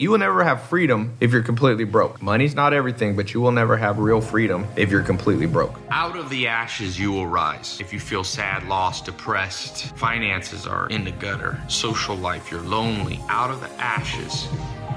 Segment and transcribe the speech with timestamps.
[0.00, 2.22] You will never have freedom if you're completely broke.
[2.22, 5.78] Money's not everything, but you will never have real freedom if you're completely broke.
[5.90, 7.78] Out of the ashes, you will rise.
[7.82, 13.20] If you feel sad, lost, depressed, finances are in the gutter, social life, you're lonely,
[13.28, 14.48] out of the ashes,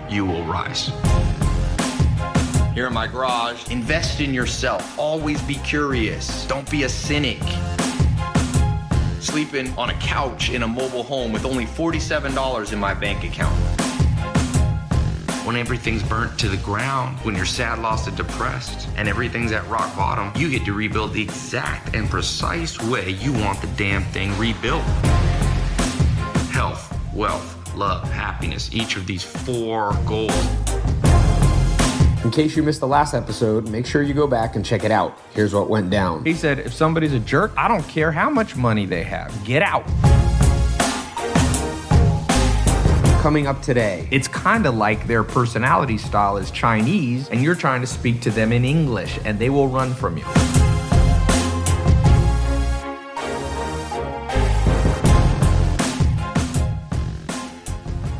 [0.10, 0.89] you will rise.
[2.74, 4.98] Here in my garage, invest in yourself.
[4.98, 6.48] Always be curious.
[6.48, 7.42] Don't be a cynic.
[9.20, 13.54] Sleeping on a couch in a mobile home with only $47 in my bank account
[15.46, 19.68] when everything's burnt to the ground, when you're sad, lost, and depressed, and everything's at
[19.68, 24.04] rock bottom, you get to rebuild the exact and precise way you want the damn
[24.06, 24.83] thing rebuilt.
[26.52, 30.32] Health, wealth, love, happiness, each of these four goals.
[32.23, 34.91] In case you missed the last episode, make sure you go back and check it
[34.91, 35.17] out.
[35.33, 36.23] Here's what went down.
[36.23, 39.44] He said, if somebody's a jerk, I don't care how much money they have.
[39.44, 39.83] Get out.
[43.23, 47.80] Coming up today, It's kind of like their personality style is Chinese, and you're trying
[47.80, 50.25] to speak to them in English, and they will run from you.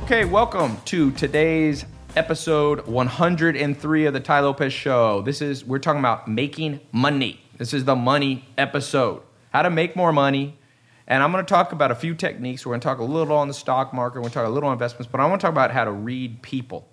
[0.04, 1.84] Okay, welcome to today's
[2.16, 5.22] episode 103 of the Tai Lopez Show.
[5.22, 7.42] This is, we're talking about making money.
[7.58, 9.22] This is the money episode.
[9.52, 10.58] How to make more money.
[11.14, 12.66] And I'm going to talk about a few techniques.
[12.66, 14.16] We're going to talk a little on the stock market.
[14.16, 15.86] We're going to talk a little on investments, but I want to talk about how
[15.86, 16.88] to read people.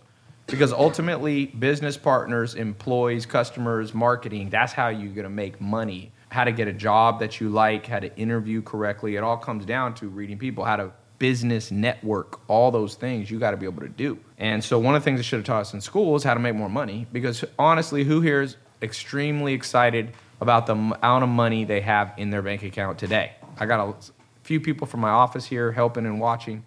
[0.46, 6.12] Because ultimately, business partners, employees, customers, marketing, that's how you're going to make money.
[6.28, 9.16] How to get a job that you like, how to interview correctly.
[9.16, 13.38] It all comes down to reading people, how to business network, all those things you
[13.38, 14.18] got to be able to do.
[14.36, 16.34] And so, one of the things they should have taught us in school is how
[16.34, 17.06] to make more money.
[17.10, 22.28] Because honestly, who here is extremely excited about the amount of money they have in
[22.28, 23.32] their bank account today?
[23.60, 23.94] I got a
[24.42, 26.64] few people from my office here helping and watching.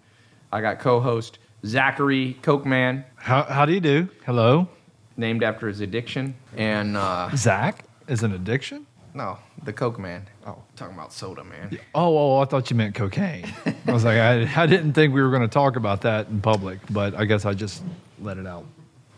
[0.52, 4.08] I got co host Zachary Cokeman, How, how do you do?
[4.24, 4.68] Hello.
[5.16, 6.36] named after his addiction.
[6.56, 8.86] And uh, Zach is an addiction?
[9.14, 10.26] no, the Coke Man.
[10.46, 11.78] Oh, talking about soda, man.
[11.94, 13.46] Oh, oh, I thought you meant cocaine.
[13.86, 16.40] I was like, I, I didn't think we were going to talk about that in
[16.40, 17.82] public, but I guess I just
[18.20, 18.64] let it out.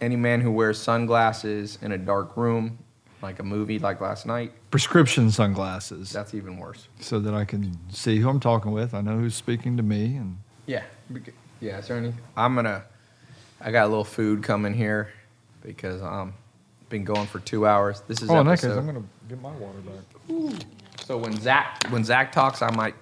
[0.00, 2.78] Any man who wears sunglasses in a dark room,
[3.22, 6.88] like a movie like last night, Prescription sunglasses that's even worse.
[7.00, 8.94] so that I can see who I'm talking with.
[8.94, 10.16] I know who's speaking to me.
[10.16, 10.82] And Yeah.
[11.60, 12.12] Yeah, is there any?
[12.36, 12.82] I'm going to,
[13.60, 15.10] I got a little food coming here
[15.62, 16.34] because um
[16.88, 18.02] been going for two hours.
[18.06, 20.62] This is oh, in that case, I'm going to get my water back.
[21.04, 22.94] So when Zach when Zach talks, I might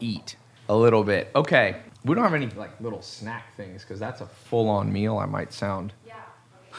[0.00, 0.36] eat
[0.68, 1.30] a little bit.
[1.34, 5.18] Okay, we don't have any like little snack things because that's a full on meal.
[5.18, 5.92] I might sound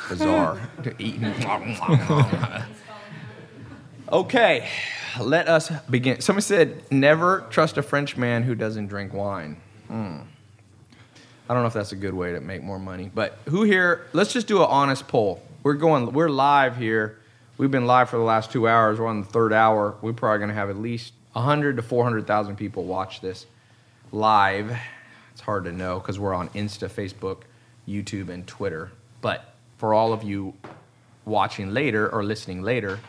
[0.10, 1.22] bizarre to eat.
[4.12, 4.68] okay,
[5.20, 6.22] let us begin.
[6.22, 10.20] Somebody said, "Never trust a French man who doesn't drink wine." Hmm.
[11.50, 14.06] I don't know if that's a good way to make more money, but who here?
[14.12, 15.42] Let's just do an honest poll.
[15.64, 16.12] We're going.
[16.12, 17.18] We're live here.
[17.58, 19.00] We've been live for the last two hours.
[19.00, 19.96] We're on the third hour.
[20.02, 23.46] We're probably going to have at least 100 to 400,000 people watch this
[24.12, 24.78] live.
[25.32, 27.44] It's hard to know because we're on Insta, Facebook,
[27.88, 28.92] YouTube, and Twitter.
[29.22, 30.54] But for all of you
[31.26, 33.00] watching later or listening later,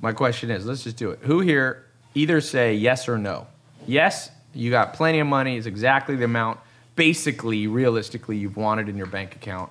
[0.00, 1.20] my question is let's just do it.
[1.22, 3.46] Who here either say yes or no?
[3.86, 6.60] Yes, you got plenty of money, is exactly the amount,
[6.96, 9.70] basically, realistically, you've wanted in your bank account.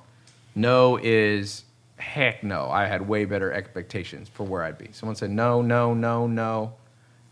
[0.56, 1.64] No is
[1.98, 2.70] heck no.
[2.70, 4.90] I had way better expectations for where I'd be.
[4.92, 6.74] Someone said no, no, no, no,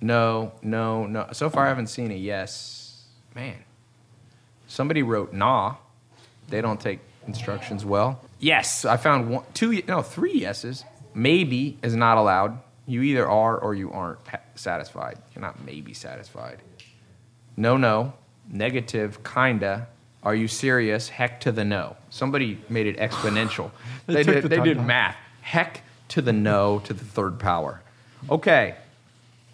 [0.02, 1.28] no, no, no.
[1.32, 3.04] So far, I haven't seen a yes.
[3.36, 3.58] Man,
[4.68, 5.76] somebody wrote nah.
[6.48, 8.22] They don't take instructions well.
[8.40, 10.84] Yes, I found one, two, no, three yeses.
[11.14, 12.60] Maybe is not allowed.
[12.86, 14.20] You either are or you aren't
[14.56, 15.18] satisfied.
[15.34, 16.62] You're not maybe satisfied.
[17.58, 18.14] No, no.
[18.50, 19.88] Negative, kinda.
[20.24, 21.10] Are you serious?
[21.10, 21.96] Heck to the no.
[22.10, 23.72] Somebody made it exponential.
[24.08, 25.16] They they did, the they did math.
[25.42, 27.82] Heck to the no to the third power.
[28.30, 28.76] Okay.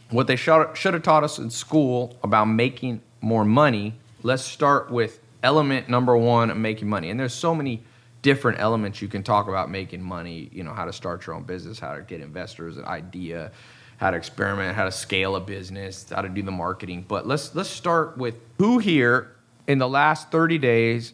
[0.09, 3.93] What they should, should have taught us in school about making more money,
[4.23, 7.09] let's start with element number one of making money.
[7.09, 7.83] And there's so many
[8.21, 11.43] different elements you can talk about making money, you know, how to start your own
[11.43, 13.51] business, how to get investors, an idea,
[13.97, 17.05] how to experiment, how to scale a business, how to do the marketing.
[17.07, 19.35] But let's let's start with who here
[19.67, 21.13] in the last 30 days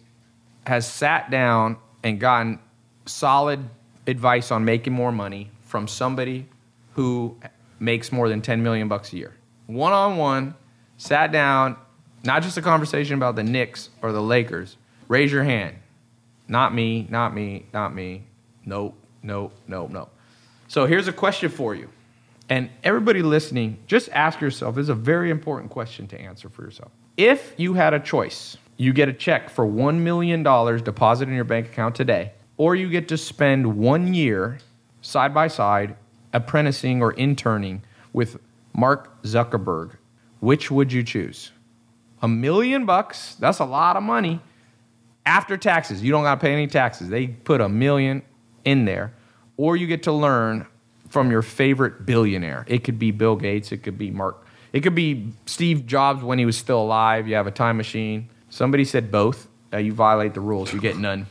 [0.66, 2.60] has sat down and gotten
[3.06, 3.60] solid
[4.06, 6.48] advice on making more money from somebody
[6.94, 7.38] who
[7.80, 9.36] makes more than 10 million bucks a year.
[9.68, 10.56] One on one,
[10.98, 11.76] sat down,
[12.24, 14.78] not just a conversation about the Knicks or the Lakers.
[15.08, 15.76] Raise your hand.
[16.48, 18.26] Not me, not me, not me.
[18.66, 20.10] Nope, nope, nope, nope.
[20.68, 21.90] So here's a question for you.
[22.50, 26.64] And everybody listening, just ask yourself this is a very important question to answer for
[26.64, 26.92] yourself.
[27.18, 31.44] If you had a choice You get a check for $1 million deposited in your
[31.44, 34.60] bank account today, or you get to spend one year
[35.02, 35.96] side by side
[36.32, 37.82] apprenticing or interning
[38.14, 38.38] with
[38.74, 39.98] Mark Zuckerberg.
[40.40, 41.52] Which would you choose?
[42.22, 44.42] A million bucks, that's a lot of money
[45.28, 46.02] after taxes.
[46.02, 47.10] You don't got to pay any taxes.
[47.10, 48.24] They put a million
[48.64, 49.14] in there,
[49.58, 50.66] or you get to learn
[51.10, 52.66] from your favorite billionaire.
[52.68, 56.40] It could be Bill Gates, it could be Mark, it could be Steve Jobs when
[56.40, 57.28] he was still alive.
[57.28, 58.30] You have a time machine.
[58.50, 59.48] Somebody said both.
[59.74, 61.28] Uh, you violate the rules, you get none.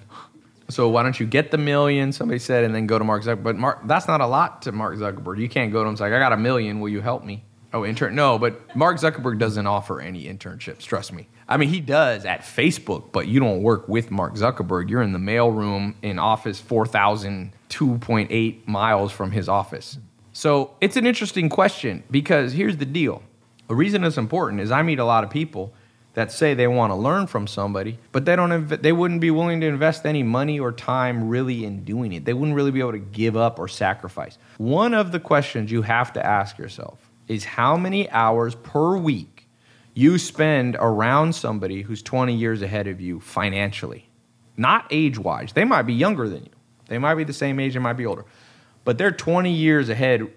[0.69, 2.12] So why don't you get the million?
[2.12, 3.43] Somebody said, and then go to Mark Zuckerberg.
[3.43, 5.38] But Mark, that's not a lot to Mark Zuckerberg.
[5.38, 6.81] You can't go to him and say, "I got a million.
[6.81, 8.14] Will you help me?" Oh, intern?
[8.14, 10.81] No, but Mark Zuckerberg doesn't offer any internships.
[10.81, 11.28] Trust me.
[11.48, 14.90] I mean, he does at Facebook, but you don't work with Mark Zuckerberg.
[14.90, 19.98] You're in the mailroom in office 4,000, 2.8 miles from his office.
[20.32, 23.22] So it's an interesting question because here's the deal.
[23.69, 25.72] The reason it's important is I meet a lot of people
[26.14, 28.50] that say they want to learn from somebody, but they don't.
[28.50, 32.25] Inv- they wouldn't be willing to invest any money or time really in doing it.
[32.25, 34.38] They wouldn't really be able to give up or sacrifice.
[34.56, 36.98] One of the questions you have to ask yourself
[37.28, 39.35] is how many hours per week
[39.96, 44.06] you spend around somebody who's 20 years ahead of you financially,
[44.54, 45.54] not age wise.
[45.54, 46.50] They might be younger than you.
[46.88, 47.72] They might be the same age.
[47.72, 48.26] They might be older,
[48.84, 50.31] but they're 20 years ahead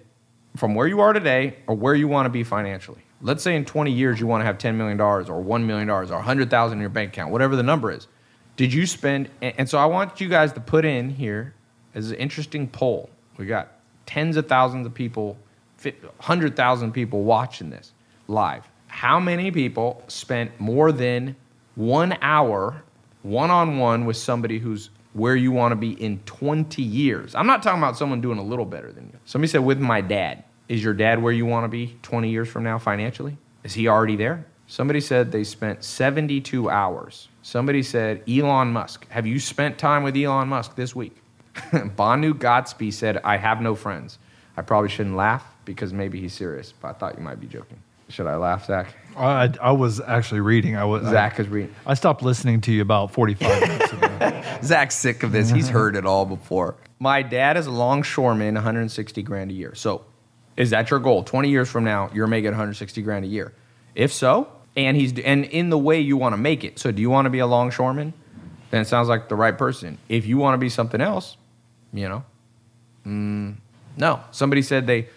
[0.55, 3.01] from where you are today or where you want to be financially.
[3.21, 6.05] Let's say in 20 years you want to have $10 million or $1 million or
[6.05, 8.07] 100,000 in your bank account, whatever the number is.
[8.55, 11.53] Did you spend, and so I want you guys to put in here
[11.93, 13.09] as an interesting poll.
[13.35, 13.73] We got
[14.05, 15.37] tens of thousands of people,
[15.83, 17.91] 100,000 people watching this
[18.29, 18.65] live.
[18.89, 21.35] How many people spent more than
[21.75, 22.83] one hour
[23.21, 27.35] one on one with somebody who's where you want to be in 20 years?
[27.35, 29.19] I'm not talking about someone doing a little better than you.
[29.25, 30.43] Somebody said, with my dad.
[30.67, 33.37] Is your dad where you want to be 20 years from now financially?
[33.63, 34.45] Is he already there?
[34.67, 37.27] Somebody said they spent 72 hours.
[37.41, 39.07] Somebody said Elon Musk.
[39.09, 41.15] Have you spent time with Elon Musk this week?
[41.95, 44.19] Banu Gatsby said, I have no friends.
[44.55, 47.81] I probably shouldn't laugh because maybe he's serious, but I thought you might be joking.
[48.09, 48.93] Should I laugh, Zach?
[49.15, 50.75] I, I was actually reading.
[50.75, 51.73] I was Zach is reading.
[51.85, 54.43] I stopped listening to you about 45 minutes ago.
[54.63, 55.49] Zach's sick of this.
[55.49, 56.75] He's heard it all before.
[56.99, 59.75] My dad is a longshoreman, 160 grand a year.
[59.75, 60.05] So
[60.57, 61.23] is that your goal?
[61.23, 63.53] 20 years from now, you're making 160 grand a year.
[63.95, 66.79] If so, and he's and in the way you want to make it.
[66.79, 68.13] So do you want to be a longshoreman?
[68.71, 69.97] Then it sounds like the right person.
[70.07, 71.37] If you want to be something else,
[71.91, 72.23] you know,
[73.05, 73.55] mm,
[73.97, 74.21] no.
[74.31, 75.09] Somebody said they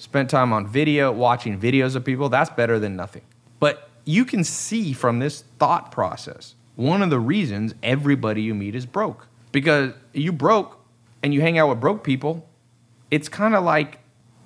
[0.00, 2.28] spent time on video, watching videos of people.
[2.28, 3.22] That's better than nothing.
[3.58, 8.74] But you can see from this thought process one of the reasons everybody you meet
[8.74, 10.78] is broke because you broke
[11.22, 12.48] and you hang out with broke people.
[13.10, 13.98] It's kind of like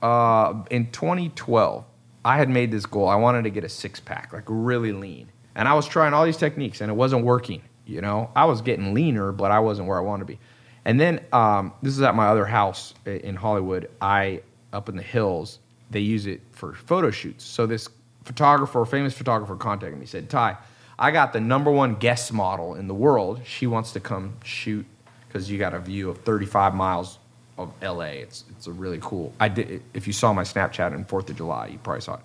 [0.03, 1.85] uh, in 2012,
[2.25, 3.09] I had made this goal.
[3.09, 5.31] I wanted to get a six pack, like really lean.
[5.55, 7.63] And I was trying all these techniques and it wasn't working.
[7.87, 10.41] You know, I was getting leaner, but I wasn't where I wanted to be.
[10.85, 13.89] And then um, this is at my other house in Hollywood.
[14.01, 14.43] I,
[14.75, 15.61] up in the hills,
[15.91, 17.45] they use it for photo shoots.
[17.45, 17.89] So this
[18.25, 20.07] photographer, famous photographer, contacted me.
[20.07, 20.57] Said, Tai,
[20.99, 23.41] I got the number one Guess model in the world.
[23.45, 24.85] She wants to come shoot
[25.29, 27.19] because you got a view of 35 miles
[27.59, 28.21] of LA.
[28.25, 29.33] It's it's a really cool.
[29.41, 32.21] I did if you saw my Snapchat on Fourth of July, you probably saw it.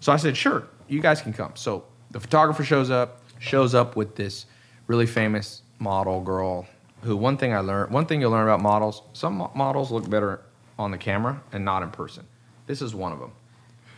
[0.00, 1.52] So I said, sure, you guys can come.
[1.54, 4.46] So the photographer shows up, shows up with this
[4.86, 6.66] really famous model girl.
[7.02, 10.40] Who one thing I learned, one thing you'll learn about models, some models look better
[10.78, 12.24] on the camera and not in person.
[12.66, 13.32] This is one of them.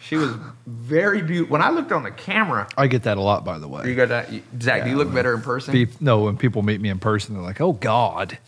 [0.01, 0.35] She was
[0.67, 1.53] very beautiful.
[1.53, 3.89] When I looked on the camera, I get that a lot, by the way.
[3.89, 4.33] you got that.
[4.33, 5.73] you- Zach, do you look better in person?
[5.73, 8.39] Pe- no, when people meet me in person, they're like, "Oh God."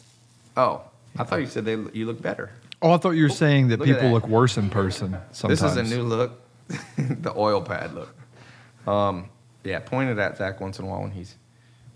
[0.57, 0.83] Oh,
[1.19, 2.51] I thought you said they you look better.
[2.81, 4.13] Oh, I thought you were saying that look people that.
[4.13, 5.17] look worse in person.
[5.33, 6.41] Sometimes This is a new look,
[6.97, 8.15] the oil pad look.
[8.87, 9.29] Um,
[9.65, 11.35] yeah, point it at Zach once in a while when he's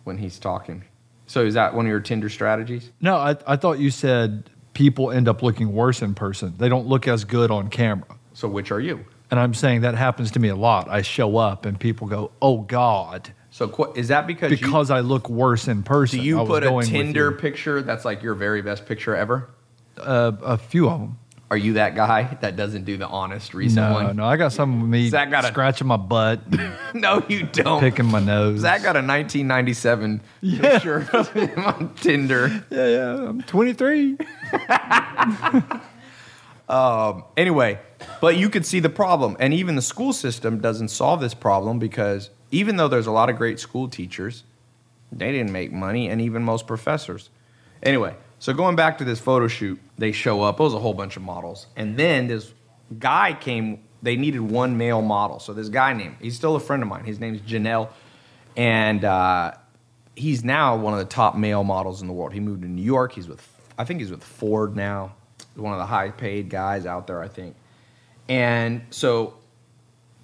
[0.05, 0.83] when he's talking.
[1.27, 2.91] So is that one of your Tinder strategies?
[3.01, 6.55] No, I, I thought you said people end up looking worse in person.
[6.59, 8.19] They don't look as good on camera.
[8.35, 9.05] So which are you?
[9.31, 10.88] And I'm saying that happens to me a lot.
[10.88, 15.00] I show up and people go, "Oh God," So qu- is that because because I
[15.00, 16.19] look worse in you, person.
[16.19, 19.49] do you I put a Tinder picture that's like your very best picture ever?
[19.99, 21.19] Uh, a few of them.
[21.52, 24.16] Are you that guy that doesn't do the honest recent No, one?
[24.16, 26.40] no, I got some of me Zach got a- scratching my butt,
[26.94, 27.78] no, you don't.
[27.78, 28.61] picking my nose.
[28.61, 32.64] Zach got a 1997 picture of him on Tinder.
[32.71, 34.16] yeah, yeah, I'm 23.
[36.68, 37.80] Um, anyway,
[38.23, 39.37] but you could see the problem.
[39.38, 43.28] And even the school system doesn't solve this problem because even though there's a lot
[43.28, 44.44] of great school teachers,
[45.11, 47.28] they didn't make money, and even most professors.
[47.82, 50.58] Anyway, so going back to this photo shoot, they show up.
[50.58, 51.68] It was a whole bunch of models.
[51.76, 52.52] And then this
[52.99, 55.38] guy came, they needed one male model.
[55.38, 57.04] So this guy named, he's still a friend of mine.
[57.04, 57.90] His name's Janelle.
[58.56, 59.52] and uh,
[60.16, 62.32] he's now one of the top male models in the world.
[62.32, 63.12] He moved to New York.
[63.12, 65.14] He's with, I think he's with Ford now.
[65.54, 67.54] One of the high paid guys out there, I think.
[68.28, 69.34] And so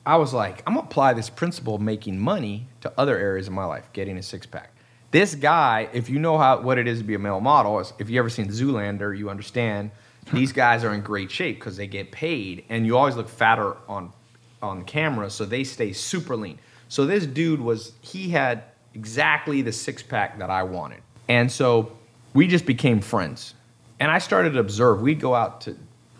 [0.04, 3.52] I was like, I'm gonna apply this principle of making money to other areas of
[3.52, 4.72] my life, getting a six pack.
[5.10, 7.92] This guy, if you know how what it is to be a male model, is
[7.98, 9.90] if you ever seen Zoolander, you understand
[10.32, 13.76] these guys are in great shape because they get paid, and you always look fatter
[13.88, 14.12] on
[14.60, 16.58] on camera, so they stay super lean.
[16.88, 21.92] So this dude was he had exactly the six pack that I wanted, and so
[22.34, 23.54] we just became friends.
[24.00, 25.00] And I started to observe.
[25.00, 25.76] We'd go out to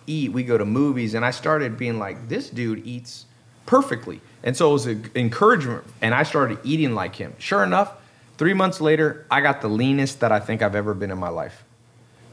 [0.06, 3.26] eat, we go to movies, and I started being like, this dude eats
[3.66, 4.20] perfectly.
[4.42, 7.34] And so it was an encouragement, and I started eating like him.
[7.38, 7.92] Sure enough,
[8.38, 11.28] three months later, I got the leanest that I think I've ever been in my
[11.28, 11.64] life.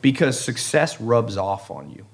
[0.01, 2.05] Because success rubs off on you.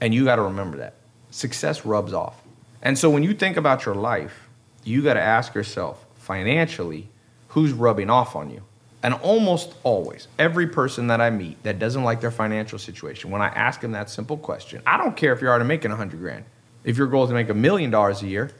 [0.00, 0.94] And you got to remember that.
[1.30, 2.42] Success rubs off.
[2.82, 4.48] And so when you think about your life,
[4.84, 7.08] you got to ask yourself financially,
[7.48, 8.62] who's rubbing off on you?
[9.02, 13.42] And almost always, every person that I meet that doesn't like their financial situation, when
[13.42, 16.44] I ask them that simple question, I don't care if you're already making 100 grand.
[16.84, 18.50] If your goal is to make a million dollars a year,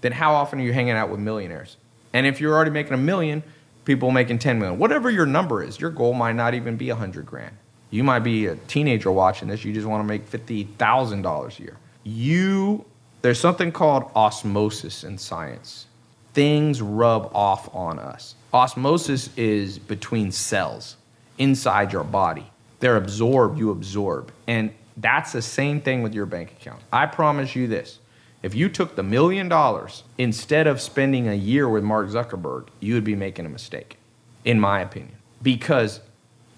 [0.00, 1.76] then how often are you hanging out with millionaires?
[2.12, 3.42] And if you're already making a million,
[3.84, 7.26] people making 10 million, whatever your number is, your goal might not even be 100
[7.26, 7.56] grand.
[7.90, 11.76] You might be a teenager watching this, you just want to make $50,000 a year.
[12.02, 12.84] You,
[13.22, 15.86] there's something called osmosis in science.
[16.32, 18.34] Things rub off on us.
[18.52, 20.96] Osmosis is between cells
[21.38, 22.50] inside your body.
[22.80, 24.32] They're absorbed, you absorb.
[24.46, 26.82] And that's the same thing with your bank account.
[26.92, 27.98] I promise you this.
[28.44, 32.92] If you took the million dollars instead of spending a year with Mark Zuckerberg, you
[32.92, 33.96] would be making a mistake,
[34.44, 35.16] in my opinion.
[35.40, 36.00] Because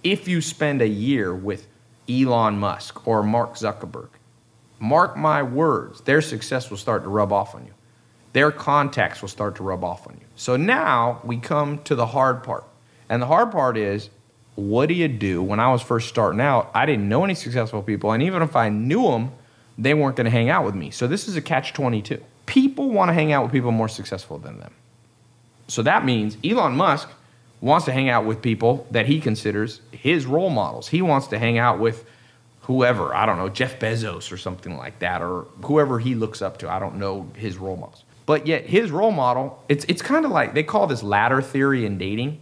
[0.02, 1.68] if you spend a year with
[2.10, 4.08] Elon Musk or Mark Zuckerberg,
[4.80, 7.74] mark my words, their success will start to rub off on you.
[8.32, 10.26] Their contacts will start to rub off on you.
[10.34, 12.64] So now we come to the hard part.
[13.08, 14.10] And the hard part is
[14.56, 15.40] what do you do?
[15.40, 18.56] When I was first starting out, I didn't know any successful people, and even if
[18.56, 19.30] I knew them,
[19.78, 20.90] they weren't going to hang out with me.
[20.90, 22.22] So this is a catch 22.
[22.46, 24.72] People want to hang out with people more successful than them.
[25.68, 27.08] So that means Elon Musk
[27.60, 30.88] wants to hang out with people that he considers his role models.
[30.88, 32.04] He wants to hang out with
[32.62, 36.58] whoever, I don't know, Jeff Bezos or something like that, or whoever he looks up
[36.58, 36.70] to.
[36.70, 38.04] I don't know his role models.
[38.26, 41.86] But yet his role model, it's, it's kind of like they call this ladder theory
[41.86, 42.40] in dating.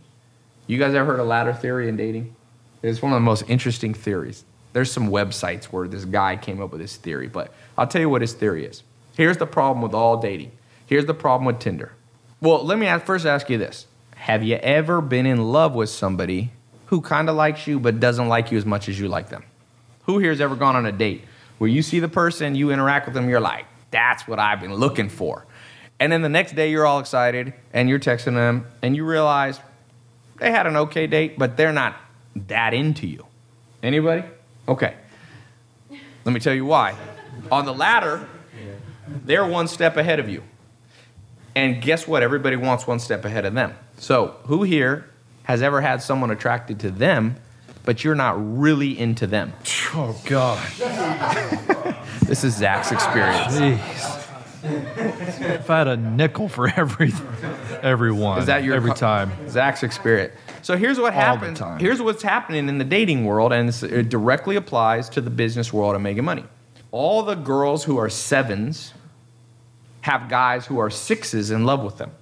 [0.66, 2.34] You guys ever heard of ladder theory in dating?
[2.82, 4.44] It's one of the most interesting theories.
[4.74, 8.08] There's some websites where this guy came up with this theory, but I'll tell you
[8.08, 8.82] what his theory is.
[9.16, 10.50] Here's the problem with all dating.
[10.86, 11.92] Here's the problem with Tinder.
[12.40, 13.86] Well, let me first ask you this.
[14.16, 16.50] Have you ever been in love with somebody
[16.86, 19.44] who kind of likes you but doesn't like you as much as you like them?
[20.06, 21.22] Who here has ever gone on a date
[21.58, 24.74] where you see the person, you interact with them, you're like, that's what I've been
[24.74, 25.46] looking for.
[26.00, 29.60] And then the next day you're all excited and you're texting them and you realize
[30.40, 31.96] they had an okay date, but they're not
[32.34, 33.24] that into you.
[33.80, 34.24] Anybody?
[34.68, 34.94] Okay.
[36.24, 36.94] Let me tell you why.
[37.52, 38.26] On the ladder,
[39.24, 40.42] they're one step ahead of you.
[41.54, 42.22] And guess what?
[42.22, 43.74] Everybody wants one step ahead of them.
[43.98, 45.08] So, who here
[45.44, 47.36] has ever had someone attracted to them,
[47.84, 49.52] but you're not really into them?
[49.94, 50.62] Oh God.
[52.24, 53.54] This is Zach's experience.
[53.58, 54.20] Jeez.
[55.60, 57.12] if I had a nickel for every
[57.82, 59.30] everyone, Is that your every co- time?
[59.50, 60.32] Zach's experience.
[60.64, 61.58] So here's what happens.
[61.78, 65.94] Here's what's happening in the dating world, and it directly applies to the business world
[65.94, 66.44] of making money.
[66.90, 68.94] All the girls who are sevens
[70.00, 72.12] have guys who are sixes in love with them,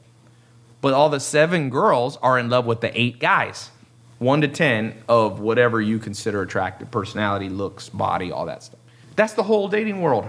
[0.80, 3.70] but all the seven girls are in love with the eight guys,
[4.18, 8.80] one to ten of whatever you consider attractive, personality, looks, body, all that stuff.
[9.14, 10.28] That's the whole dating world.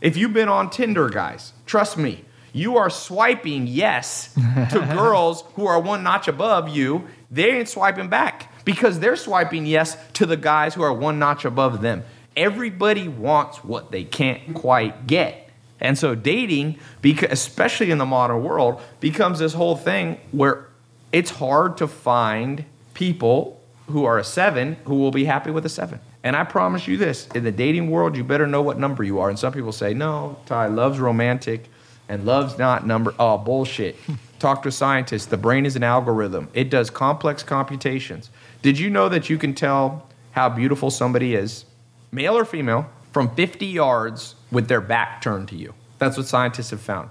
[0.00, 2.24] If you've been on Tinder, guys, trust me,
[2.56, 7.06] you are swiping yes to girls who are one notch above you.
[7.30, 11.44] They ain't swiping back because they're swiping yes to the guys who are one notch
[11.44, 12.04] above them.
[12.36, 15.50] Everybody wants what they can't quite get.
[15.80, 20.68] And so dating, especially in the modern world, becomes this whole thing where
[21.12, 22.64] it's hard to find
[22.94, 26.00] people who are a seven who will be happy with a seven.
[26.24, 29.20] And I promise you this in the dating world, you better know what number you
[29.20, 29.28] are.
[29.28, 31.68] And some people say, no, Tai, love's romantic
[32.08, 33.14] and love's not number.
[33.18, 33.96] Oh, bullshit.
[34.38, 35.30] Talk to a scientist.
[35.30, 38.30] The brain is an algorithm, it does complex computations.
[38.62, 41.64] Did you know that you can tell how beautiful somebody is,
[42.12, 45.74] male or female, from 50 yards with their back turned to you?
[45.98, 47.10] That's what scientists have found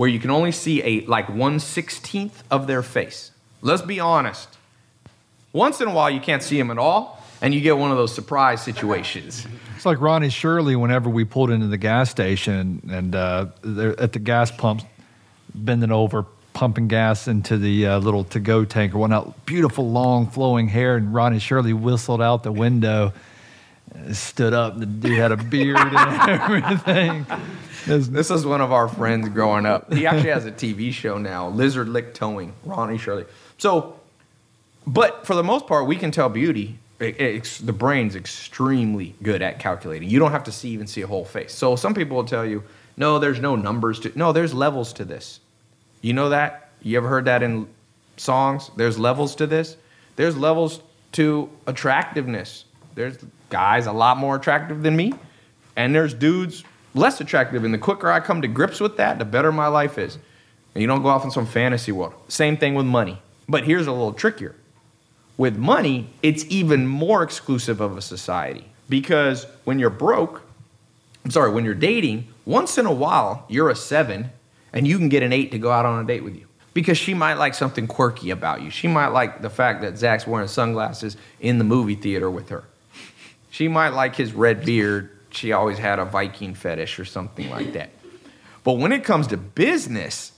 [0.00, 3.32] where you can only see a like 116th of their face.
[3.60, 4.48] Let's be honest.
[5.52, 7.98] Once in a while you can't see them at all, and you get one of
[7.98, 9.46] those surprise situations.
[9.76, 13.46] It's like Ronnie Shirley whenever we pulled into the gas station and uh,
[13.96, 14.84] at the gas pumps,
[15.54, 19.46] bending over, pumping gas into the uh, little to-go tank or whatnot.
[19.46, 23.12] Beautiful, long, flowing hair, and Ronnie Shirley whistled out the window,
[24.12, 24.78] stood up.
[24.78, 25.96] The dude had a beard and
[26.30, 27.26] everything.
[27.88, 29.92] Was- This is one of our friends growing up.
[29.92, 33.24] He actually has a TV show now, Lizard Lick Towing, Ronnie Shirley.
[33.58, 33.98] So,
[34.86, 36.78] but for the most part, we can tell beauty.
[36.98, 40.10] It- the brain's extremely good at calculating.
[40.10, 41.52] You don't have to see even see a whole face.
[41.54, 42.62] So some people will tell you,
[43.00, 44.12] no, there's no numbers to.
[44.14, 45.40] No, there's levels to this.
[46.02, 46.68] You know that?
[46.82, 47.66] You ever heard that in
[48.18, 48.70] songs?
[48.76, 49.78] There's levels to this.
[50.16, 50.80] There's levels
[51.12, 52.66] to attractiveness.
[52.94, 53.16] There's
[53.48, 55.14] guys a lot more attractive than me,
[55.76, 56.62] and there's dudes
[56.94, 57.64] less attractive.
[57.64, 60.18] And the quicker I come to grips with that, the better my life is.
[60.74, 62.12] And you don't go off in some fantasy world.
[62.28, 63.18] Same thing with money.
[63.48, 64.54] But here's a little trickier.
[65.38, 70.42] With money, it's even more exclusive of a society because when you're broke,
[71.24, 74.30] I'm sorry, when you're dating, once in a while, you're a seven
[74.72, 76.98] and you can get an eight to go out on a date with you because
[76.98, 78.70] she might like something quirky about you.
[78.70, 82.64] She might like the fact that Zach's wearing sunglasses in the movie theater with her.
[83.50, 85.10] She might like his red beard.
[85.30, 87.90] She always had a Viking fetish or something like that.
[88.64, 90.32] But when it comes to business,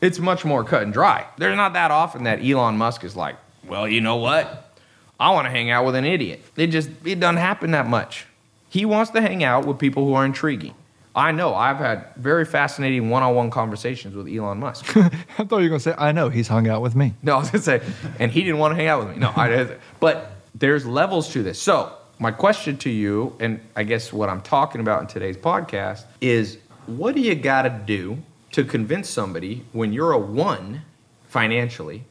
[0.00, 1.26] it's much more cut and dry.
[1.36, 4.72] There's not that often that Elon Musk is like, well, you know what?
[5.18, 6.42] I want to hang out with an idiot.
[6.56, 8.26] It just it doesn't happen that much.
[8.68, 10.74] He wants to hang out with people who are intriguing.
[11.20, 11.54] I know.
[11.54, 14.96] I've had very fascinating one-on-one conversations with Elon Musk.
[14.96, 15.10] I
[15.44, 17.12] thought you were going to say, I know, he's hung out with me.
[17.22, 17.82] No, I was gonna say,
[18.18, 19.20] and he didn't want to hang out with me.
[19.20, 19.78] No, I didn't.
[20.00, 21.60] But there's levels to this.
[21.60, 26.04] So my question to you, and I guess what I'm talking about in today's podcast,
[26.22, 28.16] is what do you got to do
[28.52, 30.80] to convince somebody when you're a one
[31.28, 32.04] financially,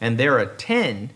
[0.00, 1.10] and they're a ten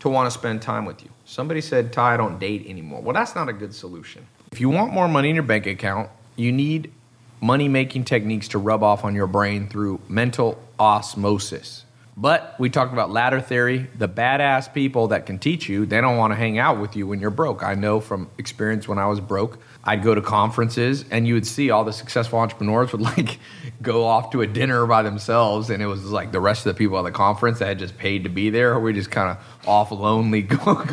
[0.00, 1.10] to want to spend time with you?
[1.26, 4.26] Somebody said, "Tai, I don't date anymore." Well, that's not a good solution.
[4.50, 6.10] If you want more money in your bank account,
[6.42, 6.92] you need
[7.40, 11.84] money making techniques to rub off on your brain through mental osmosis.
[12.14, 13.88] But we talked about ladder theory.
[13.96, 17.06] The badass people that can teach you, they don't want to hang out with you
[17.06, 17.62] when you're broke.
[17.62, 21.46] I know from experience when I was broke, I'd go to conferences and you would
[21.46, 23.38] see all the successful entrepreneurs would like
[23.80, 26.78] go off to a dinner by themselves and it was like the rest of the
[26.78, 28.78] people at the conference that had just paid to be there.
[28.78, 30.86] We just kind of off lonely going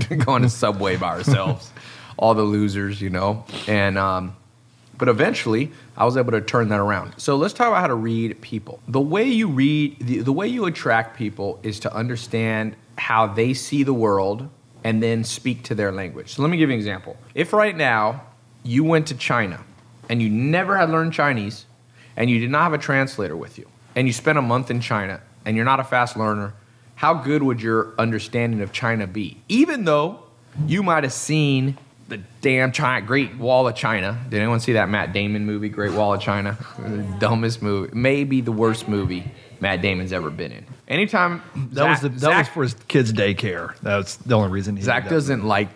[0.00, 1.70] to going to Subway by ourselves.
[2.18, 3.44] all the losers, you know.
[3.68, 4.34] And um,
[4.98, 7.14] but eventually, I was able to turn that around.
[7.18, 8.80] So let's talk about how to read people.
[8.88, 13.54] The way you read, the, the way you attract people is to understand how they
[13.54, 14.48] see the world
[14.84, 16.34] and then speak to their language.
[16.34, 17.16] So let me give you an example.
[17.34, 18.22] If right now
[18.62, 19.64] you went to China
[20.08, 21.66] and you never had learned Chinese
[22.16, 24.80] and you did not have a translator with you and you spent a month in
[24.80, 26.54] China and you're not a fast learner,
[26.94, 29.42] how good would your understanding of China be?
[29.48, 30.20] Even though
[30.66, 31.76] you might have seen
[32.08, 34.18] the damn China, Great Wall of China.
[34.28, 36.56] Did anyone see that Matt Damon movie, Great Wall of China?
[36.78, 40.66] the dumbest movie, maybe the worst movie Matt Damon's ever been in.
[40.88, 41.42] Anytime
[41.72, 43.76] That was the, that Zach- was for his kids' daycare.
[43.80, 45.68] That's the only reason he Zach doesn't like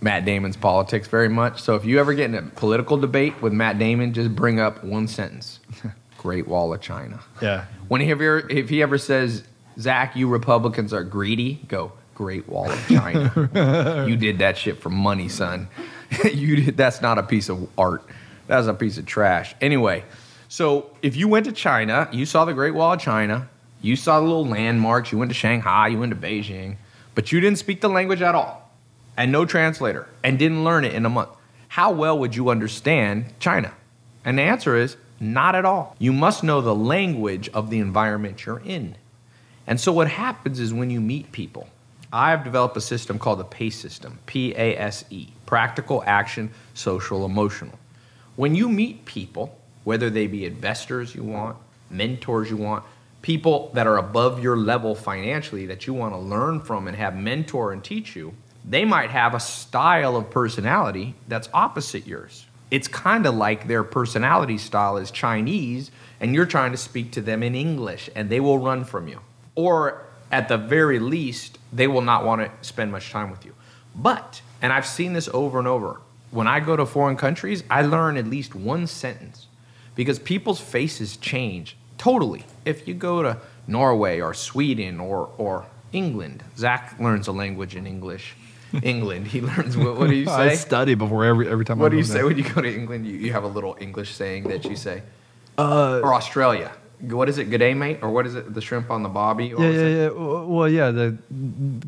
[0.00, 1.62] Matt Damon's politics very much.
[1.62, 4.84] So if you ever get in a political debate with Matt Damon, just bring up
[4.84, 5.60] one sentence:
[6.18, 7.20] Great Wall of China.
[7.40, 7.64] Yeah.
[7.88, 9.44] When he ever, if he ever says,
[9.80, 14.04] "Zach, you Republicans are greedy," go Great Wall of China.
[14.08, 15.68] you did that shit for money, son.
[16.34, 16.76] you did.
[16.76, 18.02] That's not a piece of art.
[18.48, 19.54] That's a piece of trash.
[19.60, 20.04] Anyway,
[20.48, 23.48] so if you went to China, you saw the Great Wall of China.
[23.82, 25.12] You saw the little landmarks.
[25.12, 25.86] You went to Shanghai.
[25.86, 26.76] You went to Beijing,
[27.14, 28.68] but you didn't speak the language at all,
[29.16, 31.30] and no translator, and didn't learn it in a month.
[31.68, 33.72] How well would you understand China?
[34.24, 35.94] And the answer is not at all.
[36.00, 38.96] You must know the language of the environment you're in.
[39.68, 41.68] And so what happens is when you meet people,
[42.12, 47.24] I've developed a system called the PASE system, P A S E, practical, action, social,
[47.24, 47.78] emotional.
[48.36, 51.56] When you meet people, whether they be investors you want,
[51.90, 52.84] mentors you want,
[53.20, 57.16] people that are above your level financially that you want to learn from and have
[57.16, 58.32] mentor and teach you,
[58.64, 62.46] they might have a style of personality that's opposite yours.
[62.70, 65.90] It's kind of like their personality style is Chinese
[66.20, 69.20] and you're trying to speak to them in English and they will run from you.
[69.54, 73.54] Or at the very least, they will not want to spend much time with you.
[73.94, 77.82] But, and I've seen this over and over, when I go to foreign countries, I
[77.82, 79.46] learn at least one sentence
[79.94, 82.44] because people's faces change totally.
[82.64, 87.86] If you go to Norway or Sweden or, or England, Zach learns a language in
[87.86, 88.34] English.
[88.82, 90.50] England, he learns what, what do you say?
[90.50, 91.78] I study before every every time.
[91.80, 92.26] I What do you say there.
[92.26, 93.06] when you go to England?
[93.06, 95.02] You, you have a little English saying that you say.
[95.56, 96.70] Uh, or Australia.
[97.00, 97.50] What is it?
[97.50, 97.98] Good day, mate?
[98.02, 98.52] Or what is it?
[98.52, 99.52] The shrimp on the bobby?
[99.52, 100.08] Or Yeah, yeah, yeah.
[100.10, 100.90] Well, yeah.
[100.90, 101.16] The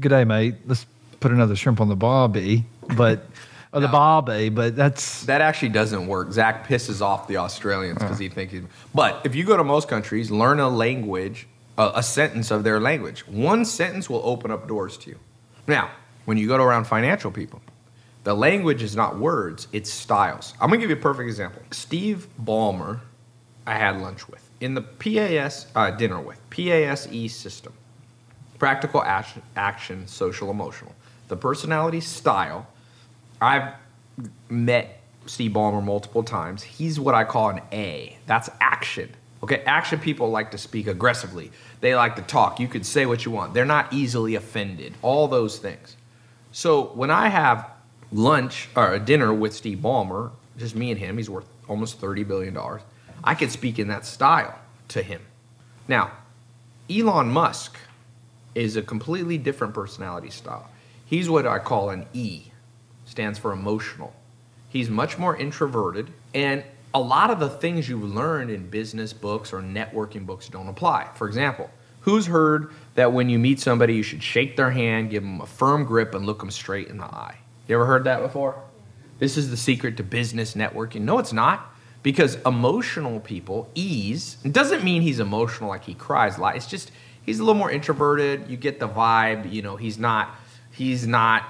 [0.01, 0.57] good day, mate.
[0.67, 0.87] Let's
[1.21, 2.65] put another shrimp on the bobby,
[2.97, 3.27] But
[3.73, 6.33] or the Bobby, but that's That actually doesn't work.
[6.33, 8.33] Zach pisses off the Australians because he uh.
[8.33, 8.65] thinks he's.
[8.95, 11.47] But if you go to most countries, learn a language,
[11.79, 13.27] a, a sentence of their language.
[13.29, 15.19] One sentence will open up doors to you.
[15.67, 15.91] Now,
[16.25, 17.61] when you go to around financial people,
[18.25, 20.55] the language is not words, it's styles.
[20.61, 21.63] I'm gonna give you a perfect example.
[21.71, 23.01] Steve Ballmer,
[23.67, 27.73] I had lunch with in the PAS uh, dinner with PASE system
[28.61, 30.95] practical action, action, social, emotional.
[31.29, 32.69] The personality style,
[33.41, 33.73] I've
[34.49, 36.63] met Steve Ballmer multiple times.
[36.63, 38.19] He's what I call an A.
[38.27, 39.11] That's action.
[39.43, 41.51] Okay, action people like to speak aggressively.
[41.81, 42.61] They like to talk.
[42.61, 43.55] You could say what you want.
[43.55, 44.93] They're not easily offended.
[45.01, 45.97] All those things.
[46.53, 47.71] So when I have
[48.13, 52.29] lunch or a dinner with Steve Ballmer, just me and him, he's worth almost $30
[52.29, 52.55] billion.
[53.23, 55.21] I could speak in that style to him.
[55.89, 56.13] Now,
[56.91, 57.77] Elon Musk
[58.55, 60.69] is a completely different personality style.
[61.05, 62.45] He's what I call an E,
[63.05, 64.13] stands for emotional.
[64.69, 69.53] He's much more introverted, and a lot of the things you learned in business books
[69.53, 71.09] or networking books don't apply.
[71.15, 71.71] For example,
[72.03, 75.47] who's heard that when you meet somebody, you should shake their hand, give them a
[75.47, 77.39] firm grip, and look them straight in the eye?
[77.69, 78.61] You ever heard that before?
[79.19, 81.03] This is the secret to business networking.
[81.03, 81.75] No, it's not.
[82.03, 86.57] Because emotional people, ease, it doesn't mean he's emotional like he cries a lot.
[86.57, 86.91] It's just
[87.25, 88.49] he's a little more introverted.
[88.49, 90.35] You get the vibe, you know, he's not
[90.73, 91.45] he's not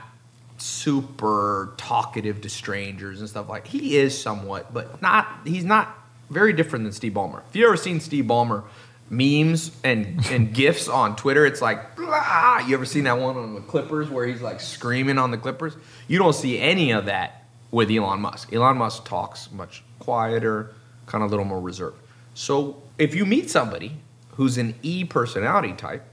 [0.59, 5.97] super talkative to strangers and stuff like he is somewhat, but not he's not
[6.31, 7.43] very different than Steve Ballmer.
[7.49, 8.65] If you ever seen Steve Ballmer
[9.09, 12.59] memes and and gifs on Twitter, it's like blah.
[12.67, 15.77] You ever seen that one on the Clippers where he's like screaming on the Clippers?
[16.09, 18.53] You don't see any of that with Elon Musk.
[18.53, 20.73] Elon Musk talks much quieter,
[21.07, 21.97] kind of a little more reserved.
[22.35, 23.97] So if you meet somebody
[24.33, 26.05] who's an E personality type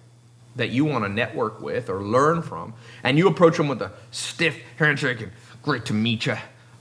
[0.55, 2.73] that you want to network with or learn from,
[3.03, 6.35] and you approach them with a stiff handshake and great to meet you,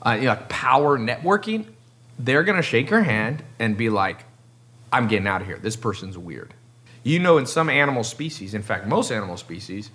[0.05, 1.67] uh, you know, like power networking,
[2.19, 4.25] they're gonna shake your hand and be like,
[4.93, 5.59] "I'm getting out of here.
[5.59, 6.55] This person's weird."
[7.03, 9.91] You know, in some animal species, in fact, most animal species,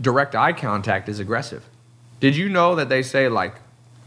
[0.00, 1.64] direct eye contact is aggressive.
[2.20, 3.54] Did you know that they say like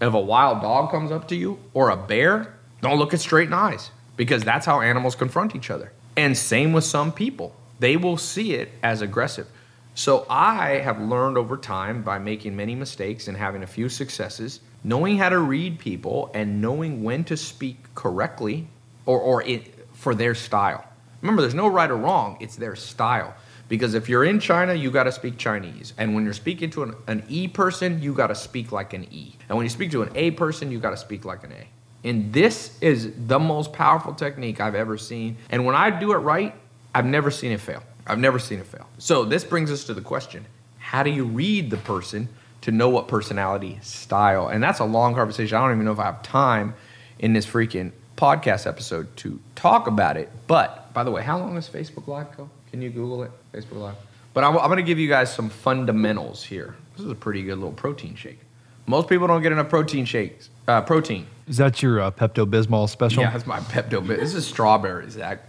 [0.02, 3.46] if a wild dog comes up to you or a bear, don't look it straight
[3.46, 5.92] in the eyes because that's how animals confront each other.
[6.18, 7.56] And same with some people.
[7.80, 9.48] They will see it as aggressive.
[9.94, 14.62] So I have learned over time by making many mistakes and having a few successes,
[14.84, 18.68] knowing how to read people and knowing when to speak correctly
[19.06, 20.86] or, or it, for their style.
[21.22, 23.36] Remember, there's no right or wrong, it's their style.
[23.72, 25.94] Because if you're in China, you got to speak Chinese.
[25.98, 29.08] And when you're speaking to an, an E person, you got to speak like an
[29.14, 29.34] E.
[29.48, 31.68] And when you speak to an A person, you got to speak like an A.
[32.06, 35.38] And this is the most powerful technique I've ever seen.
[35.50, 36.54] And when I do it right,
[36.94, 37.82] I've never seen it fail.
[38.06, 38.90] I've never seen it fail.
[38.98, 40.46] So this brings us to the question
[40.78, 42.28] how do you read the person
[42.64, 44.50] to know what personality style?
[44.50, 45.56] And that's a long conversation.
[45.56, 46.74] I don't even know if I have time
[47.20, 50.30] in this freaking podcast episode to talk about it.
[50.46, 52.50] But by the way, how long does Facebook Live go?
[52.72, 53.32] Can you Google it?
[53.54, 53.96] Facebook Live.
[54.34, 56.76] But I'm, I'm going to give you guys some fundamentals here.
[56.96, 58.40] This is a pretty good little protein shake.
[58.88, 60.50] Most people don't get enough protein shakes.
[60.68, 61.26] Uh, protein.
[61.48, 63.24] is that your uh, Pepto Bismol special?
[63.24, 64.02] Yeah, that's my Pepto.
[64.06, 64.20] Bismol.
[64.20, 65.40] This is strawberries, Zach.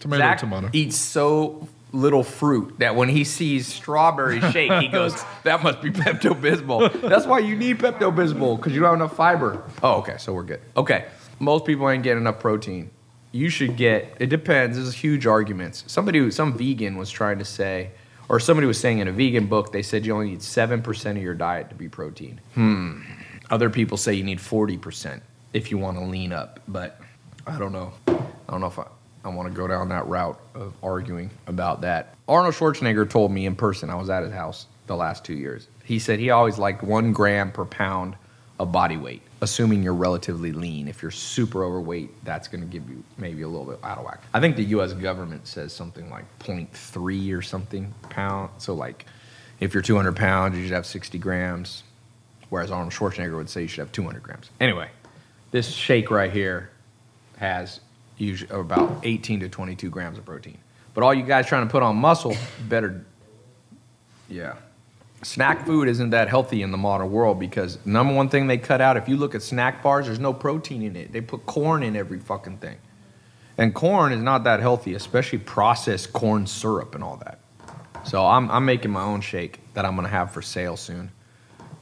[0.00, 0.70] Tomato, Zach tomato.
[0.72, 5.90] eats so little fruit that when he sees strawberry shake, he goes, "That must be
[5.90, 9.62] Pepto Bismol." That's why you need Pepto Bismol because you don't have enough fiber.
[9.82, 10.60] Oh, okay, so we're good.
[10.76, 11.04] Okay,
[11.38, 12.90] most people ain't getting enough protein.
[13.32, 14.16] You should get.
[14.20, 14.76] It depends.
[14.76, 15.84] There's huge arguments.
[15.86, 17.90] Somebody, some vegan was trying to say,
[18.28, 21.16] or somebody was saying in a vegan book, they said you only need seven percent
[21.18, 22.40] of your diet to be protein.
[22.54, 23.00] Hmm.
[23.50, 27.00] Other people say you need forty percent if you want to lean up, but
[27.46, 27.92] I don't know.
[28.06, 28.86] I don't know if I,
[29.24, 32.14] I want to go down that route of arguing about that.
[32.28, 35.68] Arnold Schwarzenegger told me in person, I was at his house the last two years.
[35.84, 38.14] He said he always liked one gram per pound
[38.58, 40.86] of body weight, assuming you're relatively lean.
[40.86, 44.04] If you're super overweight, that's going to give you maybe a little bit out of
[44.04, 44.22] whack.
[44.32, 44.92] I think the U.S.
[44.92, 48.50] government says something like 0.3 or something pound.
[48.58, 49.04] So, like,
[49.58, 51.82] if you're 200 pounds, you should have 60 grams,
[52.50, 54.48] whereas Arnold Schwarzenegger would say you should have 200 grams.
[54.60, 54.88] Anyway,
[55.50, 56.70] this shake right here
[57.36, 57.80] has
[58.18, 60.58] usually about 18 to 22 grams of protein.
[60.94, 62.36] But all you guys trying to put on muscle,
[62.68, 63.04] better,
[64.28, 64.54] yeah.
[65.22, 68.80] Snack food isn't that healthy in the modern world because number one thing they cut
[68.80, 71.12] out, if you look at snack bars, there's no protein in it.
[71.12, 72.76] They put corn in every fucking thing.
[73.56, 77.38] And corn is not that healthy, especially processed corn syrup and all that.
[78.04, 81.10] So I'm, I'm making my own shake that I'm gonna have for sale soon.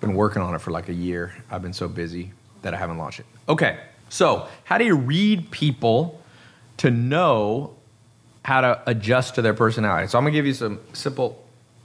[0.01, 1.35] Been working on it for like a year.
[1.51, 3.27] I've been so busy that I haven't launched it.
[3.49, 3.79] Okay,
[4.11, 6.21] so how do you read people
[6.79, 7.75] to know
[8.45, 10.09] how to adjust to their personality?
[10.09, 11.43] So I'm gonna give you some simple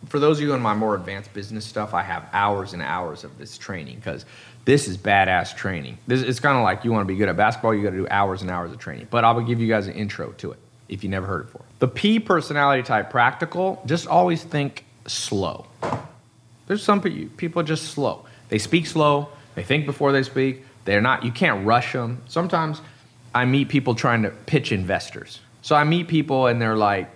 [0.07, 3.23] for those of you in my more advanced business stuff, I have hours and hours
[3.23, 4.25] of this training because
[4.65, 5.97] this is badass training.
[6.07, 7.97] This, it's kind of like you want to be good at basketball, you got to
[7.97, 9.07] do hours and hours of training.
[9.09, 11.45] But I will give you guys an intro to it if you never heard it
[11.45, 11.65] before.
[11.79, 15.65] The P personality type, practical, just always think slow.
[16.67, 18.25] There's some people just slow.
[18.49, 19.29] They speak slow.
[19.55, 20.65] They think before they speak.
[20.85, 21.23] They're not.
[21.23, 22.21] You can't rush them.
[22.27, 22.81] Sometimes
[23.33, 25.39] I meet people trying to pitch investors.
[25.61, 27.09] So I meet people and they're like,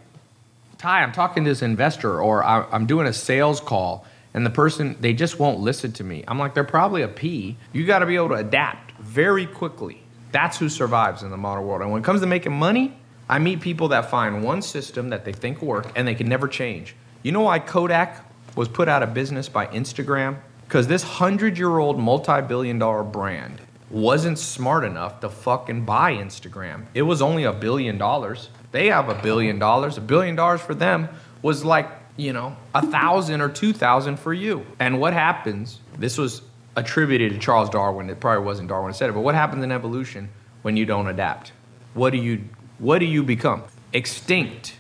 [0.80, 4.96] Tai, I'm talking to this investor, or I'm doing a sales call, and the person
[5.02, 6.24] they just won't listen to me.
[6.26, 7.58] I'm like, they're probably a P.
[7.74, 10.02] You got to be able to adapt very quickly.
[10.32, 11.82] That's who survives in the modern world.
[11.82, 12.96] And when it comes to making money,
[13.28, 16.48] I meet people that find one system that they think work and they can never
[16.48, 16.96] change.
[17.24, 20.38] You know why Kodak was put out of business by Instagram?
[20.64, 26.14] Because this hundred year old multi billion dollar brand wasn't smart enough to fucking buy
[26.14, 26.86] Instagram.
[26.94, 28.50] It was only a billion dollars.
[28.72, 29.98] They have a billion dollars.
[29.98, 31.10] A billion dollars for them
[31.42, 34.66] was like, you know, a thousand or two thousand for you.
[34.80, 35.80] And what happens?
[35.98, 36.42] This was
[36.76, 38.10] attributed to Charles Darwin.
[38.10, 40.30] It probably wasn't Darwin who said it, but what happens in evolution
[40.62, 41.52] when you don't adapt?
[41.94, 42.44] What do you
[42.78, 43.64] what do you become?
[43.94, 44.76] Extinct.